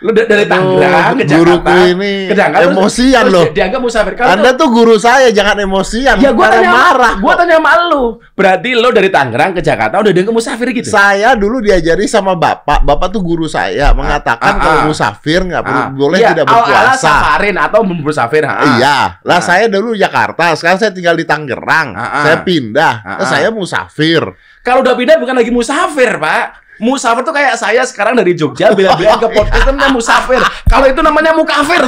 Lo 0.00 0.10
da- 0.10 0.24
dari 0.24 0.42
Aduh, 0.42 0.80
Tangerang 0.80 1.12
ke 1.14 1.24
guruku 1.26 1.60
Jakarta. 1.60 1.84
ini 1.86 2.12
ke 2.24 2.32
Jakarta, 2.32 2.64
emosian 2.66 3.20
terus 3.20 3.32
loh. 3.32 3.44
dia- 3.44 3.54
Dianggap 3.54 3.80
musafir. 3.80 4.12
Kalau 4.14 4.30
Anda 4.32 4.50
tuh 4.56 4.68
guru 4.70 4.96
saya, 4.96 5.28
jangan 5.28 5.56
emosian. 5.58 6.16
ya 6.16 6.32
gua 6.32 6.48
tanya 6.48 6.70
marah. 6.70 7.14
Gua 7.16 7.34
tanya 7.34 7.56
sama 7.56 7.72
lu. 7.86 8.04
Berarti 8.32 8.72
lo 8.72 8.88
dari 8.88 9.08
Tangerang 9.08 9.52
ke 9.52 9.60
Jakarta 9.60 10.00
udah 10.00 10.08
dianggap 10.08 10.32
musafir 10.32 10.72
gitu? 10.72 10.88
Saya 10.88 11.36
dulu 11.36 11.60
diajari 11.60 12.04
sama 12.04 12.32
bapak. 12.32 12.80
Bapak 12.80 13.08
tuh 13.10 13.20
guru 13.20 13.44
saya 13.44 13.92
mengatakan 13.92 14.52
ah, 14.52 14.58
kalau 14.58 14.78
ah. 14.78 14.86
musafir 14.86 15.40
nggak 15.42 15.62
perlu 15.62 15.78
Ah, 15.78 15.88
boleh 15.90 16.18
iya, 16.18 16.28
tidak 16.30 16.44
au 16.44 16.54
ala 16.54 16.64
berpuasa. 16.64 16.96
safarin 16.96 17.56
atau 17.56 17.80
musafir. 17.84 18.42
ah. 18.42 18.56
Iya, 18.72 18.98
lah 19.20 19.36
Ah. 19.36 19.42
saya 19.42 19.64
dulu 19.66 19.92
Jakarta, 19.92 20.54
sekarang 20.54 20.78
saya 20.78 20.90
tinggal 20.90 21.12
di 21.12 21.24
Tangerang. 21.24 21.92
Ah, 21.92 22.00
ah. 22.00 22.22
Saya 22.22 22.36
pindah, 22.40 22.94
Ah, 22.98 23.10
ah. 23.18 23.26
saya 23.26 23.52
musafir. 23.52 24.24
Kalau 24.60 24.80
udah 24.80 24.96
pindah 24.96 25.16
bukan 25.16 25.36
lagi 25.36 25.48
musafir, 25.50 26.16
Pak. 26.16 26.69
Musafir 26.80 27.22
tuh 27.22 27.30
kayak 27.30 27.54
saya 27.54 27.84
sekarang 27.84 28.16
dari 28.16 28.32
Jogja 28.32 28.72
bila-bila 28.72 29.20
ke 29.20 29.28
podcast 29.28 29.60
itu 29.60 29.70
namanya 29.70 29.92
musafir. 29.92 30.40
Kalau 30.64 30.86
itu 30.88 31.00
namanya 31.00 31.32
mukafir. 31.36 31.82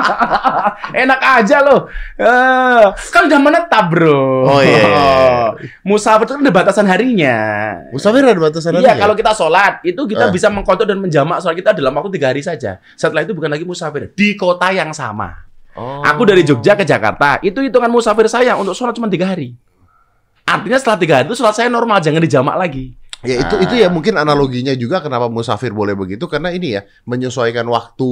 Enak 1.02 1.20
aja 1.20 1.56
loh. 1.64 1.88
Eh, 2.14 2.84
kan 3.10 3.24
udah 3.26 3.40
menetap, 3.40 3.84
Bro. 3.88 4.22
Oh, 4.46 4.60
iya, 4.60 4.80
iya, 4.84 4.86
iya. 4.86 5.46
Musafir 5.82 6.28
itu 6.28 6.32
kan 6.36 6.42
ada 6.44 6.52
batasan 6.52 6.86
harinya. 6.86 7.36
Musafir 7.90 8.20
ada 8.22 8.36
batasan 8.36 8.76
Iya, 8.76 8.92
ya? 8.92 9.00
kalau 9.00 9.14
kita 9.16 9.32
sholat 9.32 9.80
itu 9.82 9.98
kita 10.04 10.28
Eh. 10.28 10.32
bisa 10.32 10.52
mengkontrol 10.52 10.86
dan 10.86 11.00
menjamak 11.00 11.40
sholat 11.40 11.56
kita 11.56 11.72
dalam 11.72 11.96
waktu 11.96 12.10
tiga 12.14 12.30
hari 12.30 12.44
saja. 12.44 12.78
Setelah 12.94 13.24
itu 13.24 13.32
bukan 13.32 13.48
lagi 13.48 13.64
musafir 13.64 14.12
di 14.12 14.36
kota 14.36 14.70
yang 14.70 14.92
sama. 14.92 15.48
Oh. 15.76 16.00
Aku 16.04 16.24
dari 16.24 16.40
Jogja 16.40 16.72
ke 16.72 16.84
Jakarta, 16.84 17.36
itu 17.40 17.60
hitungan 17.60 17.88
musafir 17.88 18.28
saya 18.28 18.56
untuk 18.56 18.72
sholat 18.72 18.96
cuma 18.96 19.08
tiga 19.08 19.28
hari. 19.28 19.52
Artinya 20.46 20.78
setelah 20.78 20.96
tiga 20.96 21.14
hari 21.20 21.26
itu 21.28 21.36
sholat 21.36 21.52
saya 21.52 21.68
normal, 21.68 22.00
jangan 22.00 22.22
dijamak 22.22 22.56
lagi. 22.56 22.96
Ya 23.24 23.40
itu 23.40 23.54
Ah. 23.56 23.64
itu 23.64 23.74
ya 23.80 23.88
mungkin 23.88 24.20
analoginya 24.20 24.76
juga 24.76 25.00
kenapa 25.00 25.32
musafir 25.32 25.72
boleh 25.72 25.96
begitu 25.96 26.28
karena 26.28 26.52
ini 26.52 26.76
ya 26.76 26.84
menyesuaikan 27.08 27.64
waktu 27.64 28.10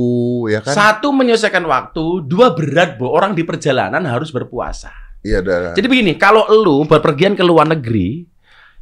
ya 0.49 0.61
kan. 0.65 0.73
Satu 0.73 1.13
menyelesaikan 1.13 1.65
waktu, 1.69 2.25
dua 2.25 2.57
berat 2.57 2.97
bu 2.97 3.13
orang 3.13 3.37
di 3.37 3.45
perjalanan 3.45 4.01
harus 4.09 4.33
berpuasa. 4.33 4.91
Iya 5.21 5.41
dah. 5.41 5.73
Jadi 5.73 5.87
begini, 5.89 6.13
kalau 6.17 6.45
lu 6.53 6.85
berpergian 6.85 7.33
ke 7.33 7.41
luar 7.41 7.65
negeri, 7.69 8.25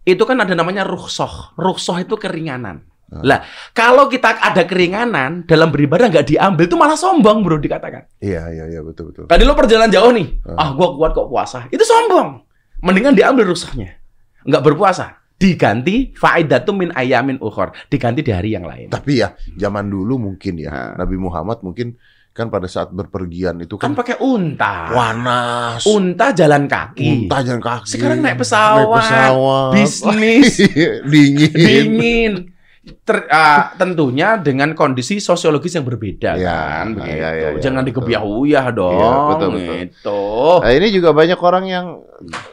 itu 0.02 0.22
kan 0.26 0.42
ada 0.42 0.54
namanya 0.58 0.82
rukhsah. 0.82 1.54
Rukhsah 1.54 2.02
itu 2.02 2.18
keringanan. 2.18 2.82
Ah. 3.12 3.22
Lah, 3.22 3.38
kalau 3.70 4.10
kita 4.10 4.42
ada 4.42 4.66
keringanan 4.66 5.46
dalam 5.46 5.70
beribadah 5.70 6.10
nggak 6.10 6.26
diambil, 6.26 6.64
itu 6.66 6.74
malah 6.74 6.98
sombong 6.98 7.46
bro 7.46 7.62
dikatakan. 7.62 8.08
Iya 8.18 8.50
iya 8.50 8.64
iya 8.72 8.80
betul 8.82 9.14
betul. 9.14 9.30
Tadi 9.30 9.42
lu 9.46 9.54
perjalanan 9.54 9.90
jauh 9.92 10.10
nih, 10.10 10.42
Ah. 10.50 10.66
ah 10.66 10.68
gua 10.74 10.98
kuat 10.98 11.14
kok 11.14 11.30
puasa, 11.30 11.70
itu 11.70 11.82
sombong. 11.86 12.42
Mendingan 12.82 13.14
diambil 13.14 13.46
rukhsahnya, 13.46 13.94
nggak 14.42 14.62
berpuasa. 14.66 15.21
Diganti 15.42 16.14
faidatum 16.14 16.76
min 16.78 16.90
ayamin 16.94 17.36
ukhor, 17.36 17.74
diganti 17.86 18.22
di 18.22 18.30
hari 18.30 18.54
yang 18.54 18.62
lain. 18.62 18.86
Tapi 18.86 19.18
ya 19.18 19.34
zaman 19.58 19.90
dulu 19.90 20.22
mungkin 20.22 20.54
ya 20.56 20.70
Ah. 20.70 20.90
Nabi 20.94 21.18
Muhammad 21.18 21.58
mungkin 21.60 21.98
kan 22.32 22.48
pada 22.48 22.64
saat 22.64 22.88
berpergian 22.88 23.60
itu 23.60 23.76
Kan 23.76 23.92
kan, 23.92 23.98
pakai 23.98 24.16
unta. 24.22 24.88
panas. 24.88 25.84
Unta 25.84 26.32
jalan 26.32 26.64
kaki. 26.64 27.28
Unta 27.28 27.42
jalan 27.42 27.60
kaki. 27.60 27.90
Sekarang 27.90 28.22
naik 28.22 28.38
pesawat, 28.38 28.86
Naik 28.86 28.94
pesawat. 28.96 29.70
bisnis. 29.74 30.48
dingin. 31.12 31.52
dingin. 31.52 32.32
Ter- 32.82 33.30
ah, 33.30 33.70
tentunya 33.78 34.34
dengan 34.42 34.74
kondisi 34.74 35.22
sosiologis 35.22 35.78
yang 35.78 35.86
berbeda 35.86 36.34
Ya, 36.34 36.82
kan 36.82 36.98
begitu. 36.98 37.14
ya, 37.14 37.30
ya, 37.30 37.48
ya, 37.54 37.60
Jangan 37.62 37.86
dikebiah-uyah 37.86 38.66
dong. 38.74 38.98
Iya, 38.98 39.10
betul, 39.30 39.48
betul. 39.54 39.74
Gitu. 39.86 40.20
Nah, 40.66 40.72
ini 40.74 40.86
juga 40.90 41.14
banyak 41.14 41.38
orang 41.38 41.64
yang 41.70 41.86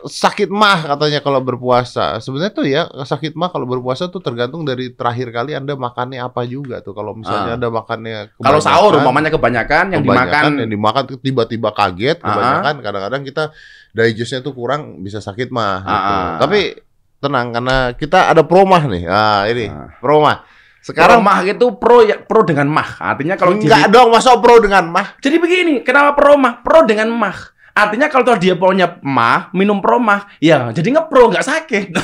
sakit 0.05 0.53
mah 0.53 0.85
katanya 0.85 1.25
kalau 1.25 1.41
berpuasa. 1.41 2.21
Sebenarnya 2.21 2.53
tuh 2.53 2.65
ya 2.69 2.85
sakit 2.85 3.33
mah 3.33 3.49
kalau 3.49 3.65
berpuasa 3.65 4.05
tuh 4.07 4.21
tergantung 4.21 4.61
dari 4.61 4.93
terakhir 4.93 5.33
kali 5.33 5.57
Anda 5.57 5.73
makannya 5.73 6.21
apa 6.21 6.45
juga 6.45 6.85
tuh. 6.85 6.93
Kalau 6.93 7.17
misalnya 7.17 7.53
Ah. 7.53 7.57
Anda 7.57 7.69
makannya 7.73 8.17
Kalau 8.37 8.61
sahur 8.61 9.01
umpamanya 9.01 9.33
kebanyakan 9.33 9.97
yang 9.97 10.01
kebanyakan 10.05 10.29
dimakan 10.45 10.61
yang 10.61 10.69
dimakan 10.69 11.03
tiba-tiba 11.17 11.69
kaget, 11.73 12.21
Ah. 12.21 12.29
kebanyakan 12.29 12.75
kadang-kadang 12.85 13.21
kita 13.25 13.43
digestnya 13.89 14.45
tuh 14.45 14.53
kurang 14.53 15.01
bisa 15.01 15.17
sakit 15.17 15.49
mah 15.49 15.81
gitu. 15.81 16.13
Ah. 16.13 16.37
Tapi 16.37 16.85
tenang 17.19 17.51
karena 17.51 17.91
kita 17.93 18.31
ada 18.31 18.41
promah 18.47 18.83
nih. 18.87 19.03
Ah, 19.07 19.43
ini 19.47 19.67
Ah. 19.67 19.91
promah. 19.99 20.47
Sekarang 20.79 21.19
mah 21.19 21.43
itu 21.43 21.75
pro 21.75 22.01
ya 22.01 22.17
pro 22.23 22.41
dengan 22.47 22.71
mah. 22.71 22.97
Artinya 23.03 23.35
kalau 23.35 23.59
enggak 23.59 23.91
jadi 23.91 23.93
dong, 23.93 24.09
masa 24.15 24.39
pro 24.39 24.63
dengan 24.63 24.87
mah? 24.87 25.19
jadi 25.19 25.35
begini, 25.35 25.83
kenapa 25.83 26.15
pro 26.15 26.39
mah? 26.39 26.63
Pro 26.63 26.87
dengan 26.87 27.11
mah. 27.11 27.37
Artinya 27.73 28.07
kalau 28.11 28.35
dia 28.35 28.55
punya 28.57 28.97
mah, 29.01 29.49
minum 29.55 29.79
pro 29.79 29.99
mah, 29.99 30.27
ya 30.41 30.69
jadi 30.73 30.89
ngepro 30.95 31.31
nggak 31.31 31.45
sakit. 31.45 31.87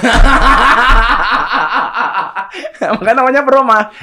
Makanya 2.75 3.15
namanya 3.23 3.41
pro 3.43 3.61
mah. 3.65 3.83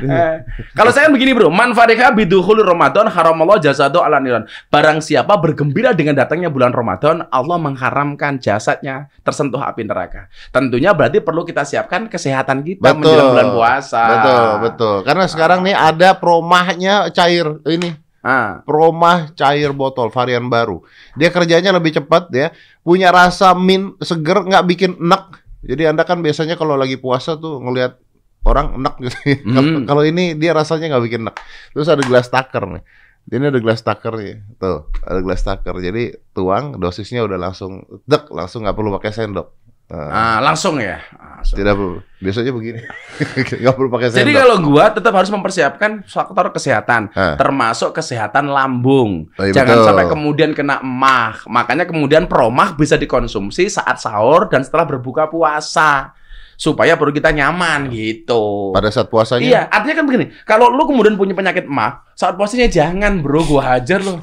Eh, 0.00 0.34
kalau 0.74 0.90
saya 0.90 1.08
kan 1.08 1.12
begini 1.14 1.36
bro, 1.36 1.52
man 1.52 1.72
farika 1.76 2.10
bidukhul 2.12 2.60
Ramadan 2.64 3.08
haramallah 3.08 3.60
jasadu 3.60 4.00
ala 4.00 4.18
niran. 4.18 4.48
Barang 4.72 4.98
siapa 5.00 5.36
bergembira 5.38 5.92
dengan 5.92 6.16
datangnya 6.16 6.48
bulan 6.48 6.72
Ramadan, 6.72 7.28
Allah 7.28 7.58
mengharamkan 7.60 8.40
jasadnya 8.40 9.08
tersentuh 9.22 9.60
api 9.60 9.86
neraka. 9.86 10.28
Tentunya 10.50 10.92
berarti 10.96 11.20
perlu 11.22 11.44
kita 11.44 11.64
siapkan 11.64 12.08
kesehatan 12.08 12.64
kita 12.64 12.92
Betul. 12.92 12.98
menjelang 13.02 13.28
bulan 13.32 13.48
puasa. 13.54 14.02
Betul, 14.08 14.48
betul. 14.68 14.96
Karena 15.04 15.24
sekarang 15.28 15.60
nih 15.64 15.76
ada 15.76 16.08
promahnya 16.16 17.08
cair 17.12 17.60
ini. 17.68 18.09
Ah. 18.20 18.60
Promah 18.68 19.32
cair 19.32 19.72
botol 19.72 20.12
varian 20.12 20.52
baru. 20.52 20.84
Dia 21.16 21.32
kerjanya 21.32 21.72
lebih 21.72 21.96
cepat 21.96 22.28
ya. 22.32 22.52
Punya 22.84 23.08
rasa 23.08 23.56
min 23.56 23.96
seger 24.00 24.44
nggak 24.44 24.64
bikin 24.68 24.92
enak. 25.00 25.40
Jadi 25.64 25.88
Anda 25.88 26.04
kan 26.08 26.24
biasanya 26.24 26.56
kalau 26.56 26.76
lagi 26.76 26.96
puasa 26.96 27.36
tuh 27.36 27.60
ngelihat 27.60 28.00
orang 28.44 28.80
enak 28.80 28.94
gitu. 29.04 29.16
Hmm. 29.48 29.84
kalau 29.84 30.04
ini 30.04 30.36
dia 30.36 30.56
rasanya 30.56 30.96
nggak 30.96 31.04
bikin 31.04 31.20
enak. 31.28 31.36
Terus 31.76 31.88
ada 31.88 32.02
gelas 32.04 32.28
taker 32.28 32.64
nih. 32.78 32.84
Ini 33.30 33.52
ada 33.52 33.60
gelas 33.60 33.84
taker 33.84 34.16
nih. 34.16 34.36
Tuh, 34.56 34.88
ada 35.04 35.20
gelas 35.20 35.44
taker. 35.44 35.76
Jadi 35.76 36.16
tuang 36.32 36.80
dosisnya 36.80 37.20
udah 37.20 37.36
langsung 37.36 37.84
dek, 38.08 38.32
langsung 38.32 38.64
nggak 38.64 38.76
perlu 38.76 38.90
pakai 38.96 39.12
sendok. 39.12 39.59
Nah, 39.90 40.06
Ah, 40.06 40.38
langsung 40.38 40.78
ya. 40.78 41.02
Ah, 41.12 41.42
so- 41.42 41.58
Tidak 41.58 41.74
perlu. 41.74 41.98
Biasanya 42.22 42.54
begini. 42.54 42.78
nggak 43.60 43.74
perlu 43.74 43.88
pakai 43.90 44.06
sendok. 44.08 44.20
Jadi 44.22 44.32
kalau 44.32 44.56
gua 44.62 44.84
tetap 44.88 45.12
harus 45.12 45.28
mempersiapkan 45.28 46.06
faktor 46.06 46.54
kesehatan, 46.54 47.10
Ah. 47.10 47.34
termasuk 47.34 47.90
kesehatan 47.90 48.46
lambung. 48.46 49.26
Oh, 49.34 49.42
iya, 49.42 49.50
Jangan 49.50 49.74
betul. 49.74 49.86
sampai 49.90 50.06
kemudian 50.06 50.50
kena 50.54 50.78
emah. 50.78 51.42
Makanya 51.44 51.84
kemudian 51.84 52.30
promah 52.30 52.72
bisa 52.72 52.94
dikonsumsi 52.94 53.66
saat 53.66 53.98
sahur 53.98 54.46
dan 54.46 54.62
setelah 54.62 54.86
berbuka 54.86 55.26
puasa. 55.26 56.14
Supaya 56.54 56.92
perut 56.94 57.10
kita 57.10 57.32
nyaman 57.32 57.88
gitu. 57.88 58.70
pada 58.70 58.92
saat 58.92 59.08
puasanya 59.08 59.42
Iya, 59.42 59.60
artinya 59.66 59.96
kan 59.96 60.06
begini. 60.06 60.26
Kalau 60.44 60.68
lu 60.68 60.84
kemudian 60.84 61.16
punya 61.16 61.32
penyakit 61.32 61.64
emah, 61.64 62.04
saat 62.12 62.36
puasanya 62.36 62.68
jangan, 62.68 63.24
Bro, 63.24 63.48
gua 63.48 63.74
hajar 63.74 64.04
lo. 64.04 64.20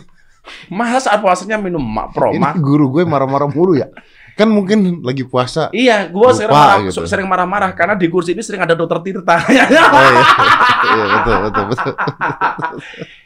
Masa 0.69 1.09
saat 1.09 1.19
puasanya 1.19 1.57
minum 1.57 1.81
emah, 1.81 2.07
promah? 2.07 2.53
Ini 2.53 2.61
guru 2.61 2.87
gue 2.87 3.03
marah-marah 3.03 3.49
mulu 3.49 3.75
ya. 3.75 3.89
Kan 4.37 4.53
mungkin 4.53 5.01
lagi 5.01 5.25
puasa. 5.25 5.73
Iya, 5.73 6.13
gua 6.13 6.29
sering 6.29 6.53
marah, 6.53 6.77
gitu. 6.85 7.01
sering 7.09 7.25
marah-marah 7.25 7.71
karena 7.73 7.97
di 7.97 8.05
kursi 8.05 8.37
ini 8.37 8.45
sering 8.45 8.61
ada 8.61 8.77
dokter 8.77 9.01
Tirta. 9.01 9.33
Oh, 9.33 9.49
iya. 9.49 9.65
iya, 10.93 11.05
betul, 11.17 11.35
betul, 11.49 11.63
betul. 11.73 11.93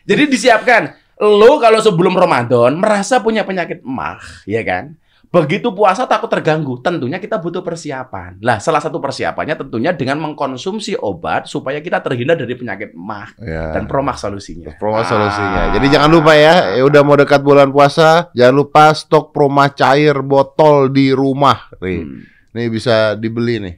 Jadi 0.07 0.23
disiapkan. 0.31 0.83
Lo 1.21 1.61
kalau 1.61 1.77
sebelum 1.77 2.17
Ramadan 2.17 2.81
merasa 2.81 3.21
punya 3.21 3.45
penyakit 3.45 3.85
emah, 3.85 4.17
ya 4.49 4.65
kan? 4.65 4.97
Begitu 5.31 5.71
puasa 5.71 6.03
takut 6.11 6.27
terganggu, 6.27 6.83
tentunya 6.83 7.15
kita 7.15 7.39
butuh 7.39 7.63
persiapan. 7.63 8.43
Lah, 8.43 8.59
salah 8.59 8.83
satu 8.83 8.99
persiapannya 8.99 9.55
tentunya 9.55 9.95
dengan 9.95 10.19
mengkonsumsi 10.19 10.99
obat 10.99 11.47
supaya 11.47 11.79
kita 11.79 12.03
terhindar 12.03 12.35
dari 12.35 12.51
penyakit 12.51 12.91
emah 12.91 13.31
Ya. 13.39 13.71
dan 13.71 13.87
promah 13.87 14.19
solusinya. 14.19 14.75
Promo 14.75 14.99
Ah. 14.99 15.07
solusinya. 15.07 15.71
Jadi 15.71 15.87
jangan 15.87 16.11
lupa 16.11 16.35
ya, 16.35 16.75
ya 16.75 16.83
udah 16.83 17.01
mau 17.01 17.15
dekat 17.15 17.39
bulan 17.39 17.71
puasa, 17.71 18.27
jangan 18.35 18.55
lupa 18.59 18.91
stok 18.91 19.31
proma 19.31 19.71
cair 19.71 20.19
botol 20.19 20.91
di 20.91 21.15
rumah. 21.15 21.71
Nih, 21.79 22.03
Hmm. 22.03 22.27
nih 22.51 22.67
bisa 22.67 23.15
dibeli 23.15 23.63
nih. 23.63 23.75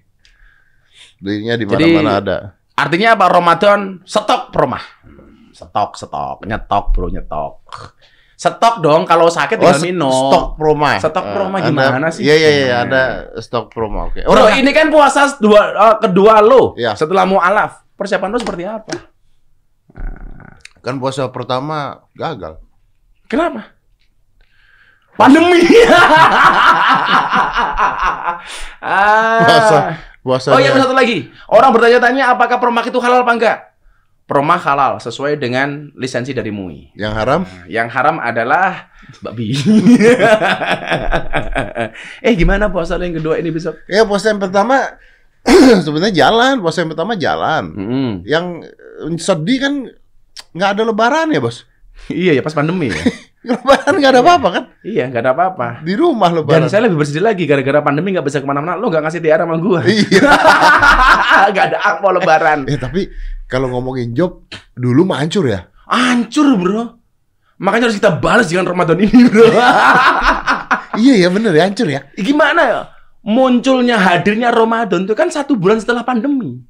Belinya 1.22 1.54
di 1.54 1.66
mana-mana 1.70 2.12
ada. 2.18 2.38
Artinya 2.74 3.14
apa? 3.14 3.30
Ramadan 3.30 4.02
stok 4.02 4.50
promah. 4.50 4.82
Stok, 5.54 5.94
stok, 5.94 6.50
nyetok 6.50 6.86
bro, 6.90 7.14
nyetok. 7.14 7.62
Stok 8.44 8.76
dong, 8.80 9.08
kalau 9.08 9.32
sakit 9.32 9.56
tinggal 9.56 9.80
s- 9.80 9.86
minum. 9.86 10.12
stok 10.12 10.60
proma. 10.60 11.00
Stok 11.00 11.16
Eh, 11.16 11.32
proma 11.32 11.58
ada- 11.58 11.68
gimana 11.70 12.12
sih? 12.12 12.28
Iya, 12.28 12.36
iya, 12.36 12.50
iya, 12.52 12.66
Hmm. 12.76 12.84
ada 12.84 13.02
stok 13.40 13.72
proma. 13.72 14.12
Oke. 14.12 14.20
Bro, 14.22 14.36
Orang 14.36 14.52
ini 14.54 14.68
kan 14.70 14.92
puasa 14.92 15.32
dua, 15.38 15.62
eh, 15.72 15.96
kedua 16.02 16.44
lo. 16.44 16.76
Iya. 16.76 16.92
Setelah 16.92 17.24
mu'alaf. 17.24 17.88
Persiapan 17.94 18.28
lo 18.28 18.38
seperti 18.38 18.64
apa? 18.66 18.96
kan 20.84 21.00
puasa 21.00 21.24
pertama 21.30 22.04
gagal. 22.12 22.60
Kenapa? 23.26 23.72
Pandemi. 25.14 25.64
ah. 28.82 29.40
Puasa 29.40 29.78
Puasa 30.20 30.48
Oh 30.50 30.60
iya, 30.60 30.72
satu 30.74 30.92
lagi. 30.92 31.28
Orang 31.46 31.72
bertanya-tanya 31.72 32.32
apakah 32.32 32.56
promak 32.58 32.84
itu 32.84 32.96
halal 32.98 33.24
apa 33.24 33.32
enggak? 33.32 33.58
Promak 34.34 34.66
halal 34.66 34.98
sesuai 34.98 35.38
dengan 35.38 35.94
lisensi 35.94 36.34
dari 36.34 36.50
MUI. 36.50 36.98
yang 36.98 37.14
haram 37.14 37.46
Nah, 37.46 37.70
Yang 37.70 37.88
haram 37.94 38.18
adalah 38.18 38.90
babi. 39.22 39.54
eh 42.26 42.34
gimana 42.34 42.74
puasa 42.74 42.98
yang 42.98 43.22
kedua 43.22 43.38
ini 43.38 43.54
besok? 43.54 43.78
Ya 43.86 44.02
puasa 44.10 44.34
yang 44.34 44.42
pertama 44.42 44.98
sebenarnya 45.86 46.26
jalan, 46.26 46.66
puasa 46.66 46.82
yang 46.82 46.90
pertama 46.90 47.14
jalan. 47.14 47.64
Mm-mm. 47.78 48.10
Yang 48.26 48.46
eh, 49.06 49.14
sedih 49.22 49.60
kan 49.62 49.74
nggak 50.58 50.70
ada 50.80 50.84
lebaran 50.88 51.30
ya 51.30 51.38
bos. 51.38 51.70
Iya 52.10 52.34
ya 52.34 52.42
pas 52.42 52.58
pandemi 52.58 52.90
ya. 52.90 52.98
Lebaran 53.44 53.94
nggak 54.00 54.12
ada 54.16 54.22
apa-apa 54.24 54.48
kan? 54.56 54.64
iya 54.88 55.04
nggak 55.12 55.22
ada 55.24 55.32
apa-apa. 55.36 55.68
Di 55.84 55.94
rumah 56.00 56.32
Dan 56.32 56.48
lebaran. 56.48 56.72
saya 56.72 56.88
lebih 56.88 56.96
bersedih 57.04 57.20
lagi 57.20 57.44
gara-gara 57.44 57.84
pandemi 57.84 58.16
nggak 58.16 58.24
bisa 58.24 58.40
ke 58.40 58.48
mana-mana. 58.48 58.80
Lo 58.80 58.88
nggak 58.88 59.04
ngasih 59.04 59.20
THR 59.20 59.44
sama 59.44 59.56
gua. 59.60 59.80
Iya. 59.84 60.24
Nggak 61.52 61.66
ada 61.76 61.78
akpo 61.84 62.08
lebaran. 62.16 62.60
Eh 62.72 62.80
tapi 62.80 63.12
kalau 63.52 63.68
ngomongin 63.68 64.16
job 64.16 64.48
dulu 64.80 65.04
mah 65.04 65.20
hancur 65.20 65.44
ya. 65.44 65.68
Hancur 65.92 66.56
bro. 66.56 66.84
Makanya 67.60 67.92
harus 67.92 68.00
kita 68.00 68.16
balas 68.16 68.48
dengan 68.48 68.72
Ramadan 68.72 69.04
ini 69.04 69.28
bro. 69.28 69.44
iya 71.04 71.14
ya 71.20 71.28
bener 71.28 71.52
ya 71.52 71.68
hancur 71.68 71.88
ya. 71.92 72.08
Gimana 72.16 72.62
ya? 72.64 72.82
Munculnya 73.24 74.00
hadirnya 74.00 74.52
Ramadan 74.56 75.04
itu 75.04 75.16
kan 75.16 75.28
satu 75.28 75.60
bulan 75.60 75.84
setelah 75.84 76.08
pandemi. 76.08 76.64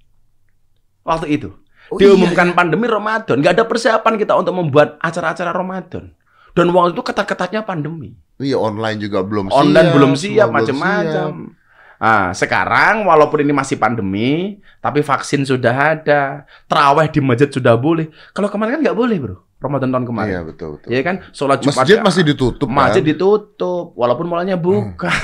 Waktu 1.06 1.38
itu. 1.38 1.50
Oh, 1.92 2.00
Diumumkan 2.02 2.58
pandemi 2.58 2.90
Ramadan. 2.90 3.42
Nggak 3.46 3.62
ada 3.62 3.66
persiapan 3.70 4.14
kita 4.18 4.34
untuk 4.34 4.58
membuat 4.58 4.98
acara-acara 4.98 5.54
Ramadan. 5.54 6.14
Dan 6.54 6.70
waktu 6.70 6.94
itu 6.94 7.02
ketat-ketatnya 7.02 7.66
pandemi. 7.66 8.14
Iya 8.38 8.62
online 8.62 9.02
juga 9.02 9.26
belum 9.26 9.50
Online 9.50 9.90
siap. 9.90 9.96
belum 9.98 10.12
siap, 10.14 10.48
macam-macam. 10.54 11.58
Nah, 12.04 12.36
sekarang 12.36 13.08
walaupun 13.08 13.48
ini 13.48 13.56
masih 13.56 13.80
pandemi, 13.80 14.60
tapi 14.84 15.00
vaksin 15.00 15.48
sudah 15.48 15.96
ada, 15.96 16.44
terawih 16.68 17.08
di 17.08 17.24
masjid 17.24 17.48
sudah 17.48 17.80
boleh. 17.80 18.12
Kalau 18.36 18.52
kemarin 18.52 18.78
kan 18.78 18.92
nggak 18.92 18.98
boleh, 18.98 19.18
bro. 19.24 19.38
Ramadan 19.64 19.96
tahun 19.96 20.06
kemarin. 20.12 20.32
Iya 20.36 20.42
betul 20.44 20.68
betul. 20.76 20.90
Ya 20.92 21.00
kan, 21.08 21.24
sholat 21.32 21.64
Jumat 21.64 21.88
Masjid 21.88 22.04
masih 22.04 22.24
ditutup 22.28 22.68
Masjid 22.68 23.00
kan? 23.00 23.10
ditutup, 23.16 23.96
walaupun 23.96 24.28
malnya 24.28 24.60
buka. 24.60 25.08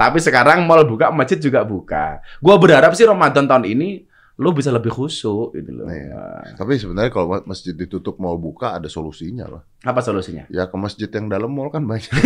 Tapi 0.00 0.18
sekarang 0.20 0.68
mal 0.68 0.84
buka, 0.84 1.08
masjid 1.08 1.40
juga 1.40 1.64
buka. 1.64 2.20
Gua 2.44 2.60
berharap 2.60 2.92
sih 2.92 3.08
Ramadan 3.08 3.48
tahun 3.48 3.64
ini 3.64 4.04
lu 4.36 4.52
bisa 4.52 4.68
lebih 4.68 4.92
khusyuk 4.92 5.56
gitu 5.56 5.72
loh. 5.72 5.88
Iya. 5.88 6.52
Tapi 6.60 6.76
sebenarnya 6.76 7.08
kalau 7.08 7.40
masjid 7.48 7.72
ditutup 7.72 8.20
mau 8.20 8.36
buka 8.36 8.76
ada 8.76 8.84
solusinya 8.84 9.48
loh. 9.48 9.62
Apa 9.80 10.04
solusinya? 10.04 10.44
Ya 10.52 10.68
ke 10.68 10.76
masjid 10.76 11.08
yang 11.08 11.32
dalam 11.32 11.48
mall 11.48 11.72
kan 11.72 11.88
banyak. 11.88 12.12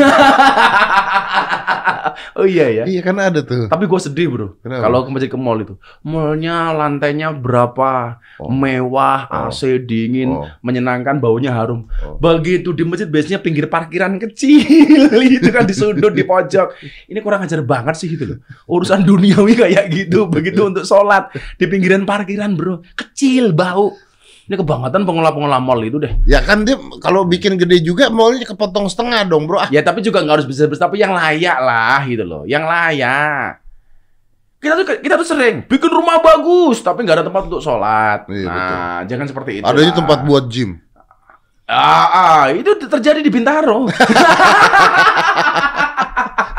oh 2.38 2.46
iya 2.46 2.66
ya. 2.70 2.84
iya 2.84 3.00
kan 3.00 3.16
ada 3.16 3.40
tuh. 3.40 3.66
Tapi 3.66 3.84
gue 3.84 4.00
sedih 4.00 4.26
bro, 4.28 4.48
Kenapa? 4.60 4.88
kalau 4.88 4.98
ke 5.04 5.10
masjid 5.10 5.30
ke 5.30 5.38
mall 5.38 5.58
itu, 5.58 5.74
mallnya 6.02 6.72
lantainya 6.72 7.30
berapa, 7.32 8.18
Oh. 8.40 8.48
mewah, 8.48 9.28
Oh. 9.28 9.52
AC 9.52 9.80
dingin, 9.84 10.32
Oh. 10.32 10.48
menyenangkan, 10.64 11.20
baunya 11.20 11.52
harum. 11.52 11.86
Oh. 12.00 12.16
Begitu 12.16 12.72
di 12.72 12.82
masjid 12.82 13.04
biasanya 13.06 13.38
pinggir 13.38 13.68
parkiran 13.68 14.16
kecil, 14.16 14.64
itu 15.36 15.48
kan 15.52 15.68
di 15.68 15.74
sudut 15.76 16.12
di 16.12 16.24
pojok. 16.24 16.74
Ini 17.06 17.18
kurang 17.20 17.44
ajar 17.44 17.60
banget 17.60 17.94
sih 17.96 18.08
gitu 18.08 18.24
loh. 18.24 18.38
Urusan 18.66 19.04
duniawi 19.04 19.54
kayak 19.56 19.86
gitu, 19.92 20.26
begitu 20.26 20.64
untuk 20.64 20.84
sholat 20.84 21.28
di 21.56 21.68
pinggiran 21.68 22.04
parkiran 22.04 22.56
bro, 22.56 22.80
kecil 22.96 23.52
bau. 23.52 23.92
Ini 24.50 24.58
kebangetan 24.58 25.06
pengelola-pengelola 25.06 25.62
mall 25.62 25.78
itu 25.86 26.02
deh. 26.02 26.10
Ya 26.26 26.42
kan 26.42 26.66
dia 26.66 26.74
kalau 26.98 27.22
bikin 27.22 27.54
gede 27.54 27.86
juga 27.86 28.10
mallnya 28.10 28.42
kepotong 28.42 28.90
setengah 28.90 29.22
dong 29.22 29.46
bro. 29.46 29.62
Ah, 29.62 29.70
Ya 29.70 29.78
tapi 29.78 30.02
juga 30.02 30.26
nggak 30.26 30.42
harus 30.42 30.48
besar-besar, 30.50 30.90
tapi 30.90 30.98
yang 30.98 31.14
layak 31.14 31.54
lah 31.62 32.02
gitu 32.02 32.26
loh, 32.26 32.42
yang 32.50 32.66
layak. 32.66 33.62
Kita 34.58 34.74
tuh 34.74 34.98
kita 34.98 35.14
tuh 35.14 35.28
sering 35.30 35.62
bikin 35.70 35.86
rumah 35.86 36.18
bagus, 36.18 36.82
tapi 36.82 37.06
nggak 37.06 37.22
ada 37.22 37.26
tempat 37.30 37.46
untuk 37.46 37.62
sholat. 37.62 38.26
Iya, 38.26 38.50
nah, 38.50 38.98
jangan 39.06 39.30
seperti 39.30 39.62
itu. 39.62 39.64
adanya 39.70 39.94
lah. 39.94 39.98
tempat 40.02 40.18
buat 40.26 40.44
gym. 40.50 40.82
Ah, 41.70 42.06
ah, 42.10 42.42
itu 42.50 42.74
terjadi 42.74 43.22
di 43.22 43.30
Bintaro. 43.30 43.86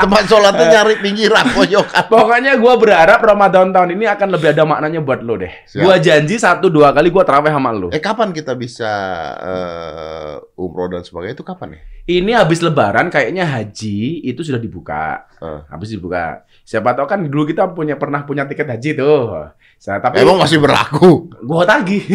Tempat 0.01 0.23
sholatnya 0.25 0.65
nyari 0.73 0.95
pinggiran 0.99 1.45
pojokan. 1.57 2.03
Pokoknya 2.09 2.57
gua 2.57 2.73
berharap 2.81 3.21
Ramadan 3.21 3.69
tahun 3.69 3.93
ini 3.93 4.05
akan 4.09 4.27
lebih 4.33 4.57
ada 4.57 4.63
maknanya 4.65 4.99
buat 5.05 5.21
lo 5.21 5.37
deh. 5.37 5.53
Gua 5.77 6.01
janji 6.01 6.41
satu 6.41 6.73
dua 6.73 6.89
kali 6.91 7.13
gua 7.13 7.21
terawih 7.21 7.53
sama 7.53 7.69
lo. 7.69 7.93
Eh 7.93 8.01
kapan 8.01 8.33
kita 8.33 8.57
bisa 8.57 8.91
eh, 9.39 10.33
umroh 10.57 10.89
dan 10.89 11.05
sebagainya 11.05 11.37
itu 11.37 11.45
kapan 11.45 11.77
ya? 11.77 11.79
Ini 12.11 12.31
habis 12.33 12.65
Lebaran 12.65 13.13
kayaknya 13.13 13.45
haji 13.45 14.25
itu 14.25 14.41
sudah 14.41 14.57
dibuka. 14.57 15.29
Eh. 15.37 15.61
Habis 15.69 15.93
dibuka. 15.93 16.43
Siapa 16.65 16.97
tahu 16.97 17.05
kan 17.05 17.21
dulu 17.21 17.45
kita 17.45 17.69
punya 17.71 17.95
pernah 17.95 18.25
punya 18.25 18.49
tiket 18.49 18.67
haji 18.67 18.97
tuh. 18.97 19.53
Nah, 19.81 19.97
tapi 19.97 20.21
Emang 20.21 20.37
masih 20.37 20.61
berlaku? 20.61 21.25
gua 21.41 21.65
tagih. 21.65 22.05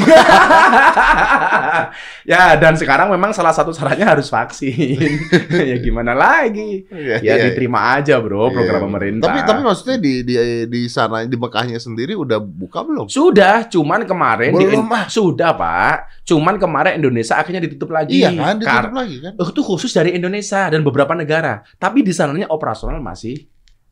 ya 2.25 2.55
dan 2.55 2.75
sekarang 2.75 3.11
memang 3.11 3.31
salah 3.31 3.51
satu 3.51 3.75
syaratnya 3.75 4.07
harus 4.07 4.31
vaksin. 4.31 5.19
ya 5.71 5.77
gimana 5.77 6.15
lagi? 6.15 6.87
Iya, 6.87 7.19
Ya 7.19 7.35
iya, 7.35 7.45
diterima 7.45 7.99
aja 7.99 8.19
bro 8.19 8.47
iya. 8.47 8.55
program 8.55 8.81
pemerintah. 8.87 9.27
Tapi 9.27 9.39
tapi 9.43 9.61
maksudnya 9.63 9.99
di 9.99 10.23
di 10.23 10.35
di 10.65 10.81
sana 10.87 11.27
di 11.27 11.35
Mekahnya 11.35 11.77
sendiri 11.77 12.15
udah 12.15 12.39
buka 12.39 12.87
belum? 12.87 13.07
sudah, 13.09 13.67
cuman 13.67 14.07
kemarin 14.07 14.53
di- 14.53 14.67
Belum, 14.67 14.87
ah. 14.89 15.07
sudah 15.07 15.51
pak. 15.51 16.23
Cuman 16.23 16.57
kemarin 16.57 16.99
Indonesia 16.99 17.35
akhirnya 17.35 17.59
ditutup 17.61 17.91
lagi. 17.91 18.19
Iya 18.21 18.31
kan, 18.33 18.55
ditutup 18.57 18.91
Kar- 18.91 18.95
lagi 18.97 19.17
kan? 19.19 19.33
itu 19.37 19.61
khusus 19.61 19.91
dari 19.91 20.15
Indonesia 20.15 20.71
dan 20.71 20.83
beberapa 20.83 21.13
negara. 21.13 21.67
Tapi 21.77 22.03
di 22.03 22.11
sananya 22.11 22.47
operasional 22.47 22.99
masih 22.99 23.47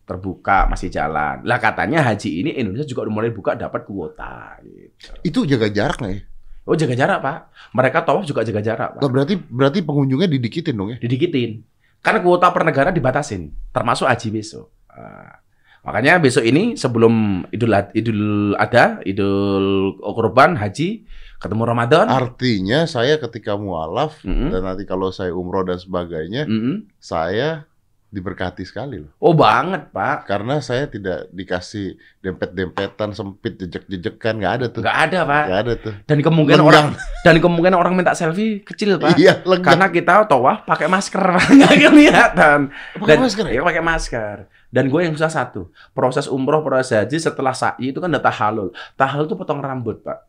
terbuka, 0.05 0.69
masih 0.69 0.93
jalan. 0.93 1.40
Lah 1.45 1.59
katanya 1.59 2.05
haji 2.05 2.45
ini 2.45 2.51
Indonesia 2.55 2.85
juga 2.85 3.09
udah 3.09 3.14
mulai 3.14 3.31
buka 3.33 3.57
dapat 3.57 3.88
kuota. 3.88 4.61
Gitu. 4.61 5.11
Itu 5.25 5.38
jaga 5.49 5.73
jarak 5.73 5.99
nggak 6.01 6.12
ya? 6.12 6.21
Oh 6.64 6.77
jaga 6.77 6.95
jarak 6.97 7.19
pak. 7.21 7.38
Mereka 7.77 7.99
tawaf 8.05 8.25
juga 8.25 8.40
jaga 8.45 8.61
jarak 8.64 8.88
pak. 8.97 9.01
Berarti 9.05 9.35
berarti 9.37 9.81
pengunjungnya 9.85 10.29
didikitin 10.29 10.75
dong 10.77 10.93
ya? 10.93 10.99
Didikitin. 11.01 11.64
Karena 12.05 12.21
kuota 12.21 12.53
per 12.53 12.69
negara 12.69 12.93
dibatasin, 12.93 13.49
termasuk 13.73 14.05
haji 14.05 14.29
besok. 14.33 14.69
Ah. 14.95 15.43
makanya 15.85 16.17
besok 16.17 16.47
ini 16.49 16.81
sebelum 16.81 17.45
Idul 17.53 17.77
Idul 17.93 18.23
Adha, 18.57 19.05
Idul 19.05 19.99
Kurban, 20.01 20.57
Haji, 20.57 21.05
ketemu 21.37 21.62
Ramadan. 21.69 22.09
Artinya 22.09 22.88
saya 22.88 23.21
ketika 23.21 23.61
mualaf 23.61 24.17
Mm-mm. 24.25 24.49
dan 24.49 24.64
nanti 24.64 24.88
kalau 24.88 25.12
saya 25.12 25.37
umroh 25.37 25.61
dan 25.61 25.77
sebagainya, 25.77 26.49
Mm-mm. 26.49 26.88
saya 26.97 27.69
diberkati 28.14 28.62
sekali 28.62 29.03
loh. 29.03 29.11
Oh 29.18 29.35
banget 29.35 29.90
pak. 29.90 30.31
Karena 30.31 30.62
saya 30.62 30.87
tidak 30.87 31.27
dikasih 31.35 31.98
dempet-dempetan 32.22 33.11
sempit 33.11 33.59
jejek-jejekan 33.59 34.38
nggak 34.38 34.55
ada 34.62 34.66
tuh. 34.70 34.81
Nggak 34.87 34.98
ada 35.11 35.18
pak. 35.27 35.44
Nggak 35.50 35.61
ada 35.66 35.72
tuh. 35.74 35.94
Dan 36.07 36.18
kemungkinan 36.22 36.62
Lenggang. 36.62 36.94
orang 36.94 37.22
dan 37.27 37.35
kemungkinan 37.42 37.77
orang 37.77 37.92
minta 37.98 38.14
selfie 38.14 38.62
kecil 38.62 39.03
pak. 39.03 39.18
Iya, 39.18 39.42
lengkap. 39.42 39.66
Karena 39.74 39.87
kita 39.90 40.12
tawaf 40.31 40.62
pakai 40.62 40.87
masker, 40.87 41.24
nggak 41.59 41.72
kelihatan. 41.90 42.61
Pakai 43.03 43.18
masker 43.18 43.44
ya? 43.50 43.53
Iya, 43.59 43.62
pakai 43.66 43.83
masker. 43.83 44.37
Dan 44.70 44.90
gue 44.90 45.00
yang 45.03 45.14
susah 45.14 45.31
satu, 45.31 45.70
proses 45.94 46.31
umroh, 46.31 46.62
proses 46.62 46.94
haji 46.94 47.18
setelah 47.18 47.55
sa'i 47.55 47.90
itu 47.90 47.98
kan 47.98 48.11
udah 48.11 48.22
tahalul. 48.22 48.68
Tahalul 48.94 49.27
itu 49.27 49.35
potong 49.35 49.59
rambut 49.59 50.03
pak. 50.03 50.27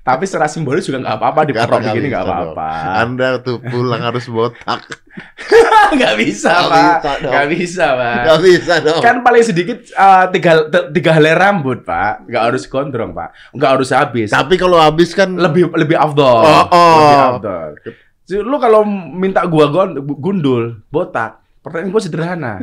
Tapi 0.00 0.24
secara 0.24 0.48
simbolis 0.48 0.88
juga 0.88 1.04
nggak 1.04 1.16
apa-apa 1.20 1.40
dipotong 1.44 1.80
nggak 1.84 1.92
begini 1.92 2.06
nggak 2.08 2.24
apa-apa. 2.24 2.68
Anda 3.04 3.28
tuh 3.44 3.60
pulang 3.60 4.00
harus 4.00 4.24
botak. 4.32 4.80
Nggak 5.90 6.22
bisa 6.22 6.70
pak, 6.70 7.02
nggak 7.18 7.46
bisa 7.50 7.98
pak. 7.98 8.22
Nggak 8.22 8.40
bisa 8.46 8.74
dong. 8.78 9.02
Kan 9.02 9.16
paling 9.26 9.42
sedikit 9.42 9.82
eh, 9.90 10.24
tiga 10.30 10.70
tiga 10.94 11.10
helai 11.18 11.34
rambut 11.34 11.82
pak, 11.82 12.30
nggak 12.30 12.42
harus 12.46 12.62
gondrong 12.70 13.10
pak, 13.10 13.34
nggak 13.50 13.70
harus 13.74 13.90
habis. 13.90 14.30
Tapi 14.30 14.54
kalau 14.54 14.78
habis 14.78 15.10
kan 15.10 15.34
lebih 15.34 15.66
lebih 15.74 15.98
afdol. 15.98 16.46
Oh, 16.46 16.66
oh. 16.70 16.94
Lebih 16.94 17.18
afdol. 17.26 17.70
Lu 18.46 18.56
kalau 18.62 18.86
minta 18.86 19.42
gua 19.50 19.66
gundul, 19.98 20.78
botak, 20.94 21.42
pertanyaan 21.58 21.90
gua 21.90 22.02
sederhana. 22.06 22.54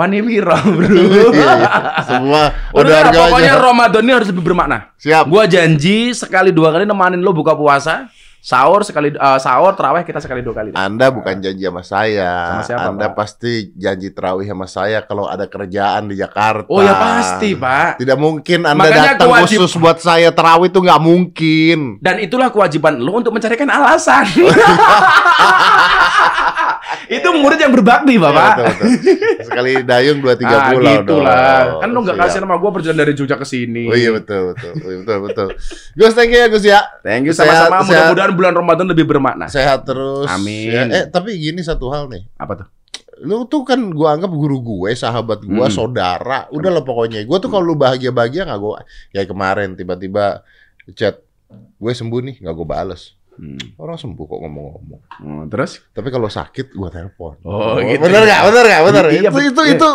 Wani 0.00 0.24
wiro, 0.24 0.56
bro. 0.80 0.88
Iya, 0.88 1.28
iya. 1.28 1.68
semua 2.02 2.42
Udah, 2.72 3.04
udah 3.04 3.12
pokoknya 3.12 3.52
harganya. 3.52 3.54
Ramadan 3.60 4.00
ini 4.00 4.12
harus 4.14 4.28
lebih 4.28 4.40
bermakna. 4.42 4.96
Siap. 4.96 5.28
Gua 5.28 5.44
janji 5.44 6.16
sekali 6.16 6.48
dua 6.50 6.72
kali 6.72 6.82
nemanin 6.82 7.20
lo 7.20 7.30
buka 7.30 7.52
puasa, 7.52 8.08
sahur 8.40 8.80
sekali 8.80 9.12
eh, 9.12 9.38
sahur 9.38 9.76
terawih 9.76 10.00
kita 10.00 10.16
sekali 10.16 10.40
dua 10.40 10.56
kali. 10.56 10.72
Anda 10.72 11.12
bukan 11.12 11.36
janji 11.38 11.60
sama 11.60 11.82
saya. 11.82 12.32
Sama 12.48 12.64
siapa, 12.64 12.88
Anda 12.88 13.06
Pak? 13.06 13.14
pasti 13.14 13.52
janji 13.74 14.08
terawih 14.08 14.48
sama 14.48 14.64
saya 14.64 15.04
kalau 15.04 15.28
ada 15.28 15.44
kerjaan 15.44 16.08
di 16.08 16.16
Jakarta. 16.16 16.64
Oh 16.66 16.80
ya 16.80 16.96
pasti, 16.96 17.52
Pak. 17.52 18.00
Tidak 18.00 18.16
mungkin 18.16 18.64
Anda 18.64 18.80
Makanya 18.80 19.04
datang 19.14 19.28
kewajib- 19.28 19.60
khusus 19.60 19.76
buat 19.76 20.00
saya 20.00 20.32
terawih 20.32 20.66
itu 20.66 20.80
nggak 20.80 20.96
mungkin. 20.98 21.78
Dan 22.00 22.16
itulah 22.18 22.48
kewajiban 22.48 22.96
lo 22.96 23.20
untuk 23.20 23.36
mencarikan 23.36 23.68
alasan. 23.68 24.24
Itu 27.06 27.28
murid 27.34 27.58
yang 27.58 27.70
berbakti, 27.70 28.14
Bapak. 28.16 28.40
Ya, 28.40 28.50
betul, 28.50 28.66
betul. 28.66 28.88
Sekali 29.46 29.72
dayung 29.82 30.18
dua 30.18 30.34
tiga 30.34 30.56
ah, 30.56 30.62
pulau 30.70 30.92
gitu 30.96 31.14
dong. 31.16 31.22
lah. 31.22 31.62
Kan 31.78 31.88
lu 31.90 31.98
nggak 32.02 32.16
kasih 32.18 32.38
nama 32.42 32.54
gue 32.56 32.70
perjalanan 32.70 33.00
dari 33.00 33.12
Jogja 33.14 33.36
ke 33.36 33.46
sini. 33.46 33.84
Oh 33.86 33.94
iya 33.94 34.10
betul 34.10 34.52
betul 34.54 34.70
betul 34.74 34.94
betul. 35.00 35.18
betul. 35.26 35.48
Gus 35.94 36.12
thank 36.14 36.30
you 36.30 36.38
ya 36.38 36.48
Gus 36.48 36.64
ya. 36.64 36.80
Thank 37.00 37.26
you 37.26 37.34
sama-sama. 37.34 37.82
Mudah-mudahan 37.82 38.32
bulan 38.34 38.52
Ramadan 38.54 38.86
lebih 38.86 39.04
bermakna. 39.04 39.46
Sehat 39.46 39.84
terus. 39.84 40.26
Amin. 40.26 40.70
Ya, 40.70 40.82
Eh 40.86 41.04
tapi 41.06 41.34
gini 41.36 41.62
satu 41.62 41.90
hal 41.90 42.06
nih. 42.06 42.26
Apa 42.34 42.64
tuh? 42.64 42.68
Lu 43.20 43.44
tuh 43.44 43.68
kan 43.68 43.76
gua 43.92 44.16
anggap 44.16 44.32
guru 44.32 44.58
gue, 44.58 44.96
sahabat 44.96 45.44
gua, 45.44 45.68
Hmm. 45.68 45.76
saudara. 45.76 46.48
Udah 46.48 46.72
lah 46.72 46.80
pokoknya. 46.80 47.20
Gua 47.28 47.36
tuh 47.36 47.52
kalau 47.52 47.68
lu 47.68 47.76
bahagia-bahagia 47.76 48.48
nggak 48.48 48.60
gua 48.60 48.80
kayak 49.12 49.28
kemarin 49.28 49.76
tiba-tiba 49.76 50.40
chat 50.96 51.20
gue 51.76 51.92
sembuh 51.92 52.20
nih 52.24 52.36
nggak 52.40 52.54
gue 52.54 52.66
bales. 52.66 53.12
Hmm. 53.40 53.56
Orang 53.80 53.96
sembuh 53.96 54.24
kok 54.28 54.40
ngomong-ngomong. 54.44 55.00
Oh, 55.24 55.44
terus? 55.48 55.80
Tapi 55.96 56.12
kalau 56.12 56.28
sakit 56.28 56.76
gua 56.76 56.92
telepon. 56.92 57.40
Oh, 57.48 57.80
gitu. 57.80 58.04
Bener 58.04 58.28
nggak? 58.28 58.42
Bener 58.52 58.64
nggak? 58.68 58.82
Bener. 58.84 59.04
Iya, 59.16 59.30
itu, 59.32 59.40
itu 59.48 59.62
iya. 59.64 59.74
itu 59.80 59.90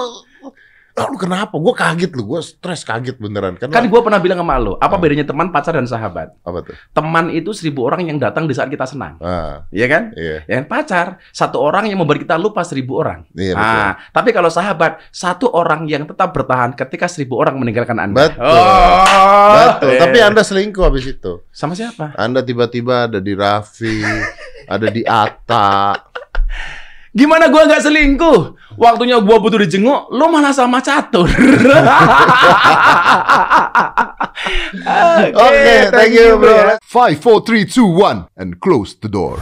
Ah, 0.96 1.12
lu 1.12 1.20
kenapa? 1.20 1.52
Gua 1.54 1.72
kaget 1.72 2.08
lu. 2.10 2.24
Gua 2.26 2.40
stres 2.40 2.82
kaget 2.82 3.20
beneran. 3.20 3.60
Karena 3.60 3.68
Kan 3.70 3.86
gue 3.86 4.00
pernah 4.00 4.16
bilang 4.16 4.40
sama 4.40 4.56
lo, 4.56 4.80
apa 4.80 4.90
Ah. 4.90 4.98
bedanya 4.98 5.24
teman, 5.24 5.52
pacar, 5.52 5.76
dan 5.76 5.84
sahabat? 5.84 6.32
apa 6.40 6.60
tuh? 6.62 6.72
Teman 6.90 7.28
itu 7.30 7.52
seribu 7.52 7.84
orang 7.84 8.06
yang 8.06 8.16
datang 8.16 8.48
di 8.48 8.56
saat 8.56 8.72
kita 8.72 8.88
senang. 8.88 9.20
Ah, 9.20 9.68
Iya 9.70 9.86
kan? 9.86 10.04
iya. 10.14 10.48
Yang 10.48 10.64
pacar, 10.66 11.06
satu 11.30 11.60
orang 11.60 11.86
yang 11.86 12.00
membuat 12.00 12.18
kita 12.18 12.36
lupa 12.36 12.64
seribu 12.64 12.96
orang. 12.98 13.28
Iya 13.32 13.54
betul. 13.54 13.76
Ah, 13.78 13.92
tapi 14.10 14.30
kalau 14.32 14.48
sahabat, 14.48 15.04
satu 15.12 15.52
orang 15.52 15.84
yang 15.84 16.08
tetap 16.08 16.32
bertahan 16.32 16.72
ketika 16.72 17.06
seribu 17.06 17.36
orang 17.36 17.60
meninggalkan 17.60 18.00
Anda. 18.00 18.32
Betul. 18.32 18.40
Oh, 18.40 19.52
Betul. 19.52 19.90
eh. 19.90 20.00
Tapi 20.00 20.18
Anda 20.22 20.42
selingkuh 20.42 20.80
habis 20.82 21.06
itu. 21.06 21.44
sama 21.52 21.76
siapa? 21.76 22.16
Anda 22.16 22.40
tiba-tiba 22.40 23.06
ada 23.06 23.20
di 23.20 23.36
Raffi, 23.36 24.00
ada 24.66 24.88
di 24.88 25.04
Ata. 25.04 25.92
Gimana 27.16 27.48
gua 27.48 27.64
nggak 27.64 27.80
selingkuh? 27.80 28.40
Waktunya 28.76 29.24
gua 29.24 29.40
butuh 29.40 29.64
dijenguk, 29.64 30.12
lo 30.12 30.28
malah 30.28 30.52
sama 30.52 30.84
catur. 30.84 31.32
Oke, 35.32 35.76
thank 35.96 36.12
you, 36.12 36.36
bro. 36.36 36.76
Five, 36.84 37.24
four, 37.24 37.40
three, 37.48 37.64
two, 37.64 37.88
one, 37.88 38.28
and 38.36 38.60
close 38.60 39.00
the 39.00 39.08
door. 39.08 39.40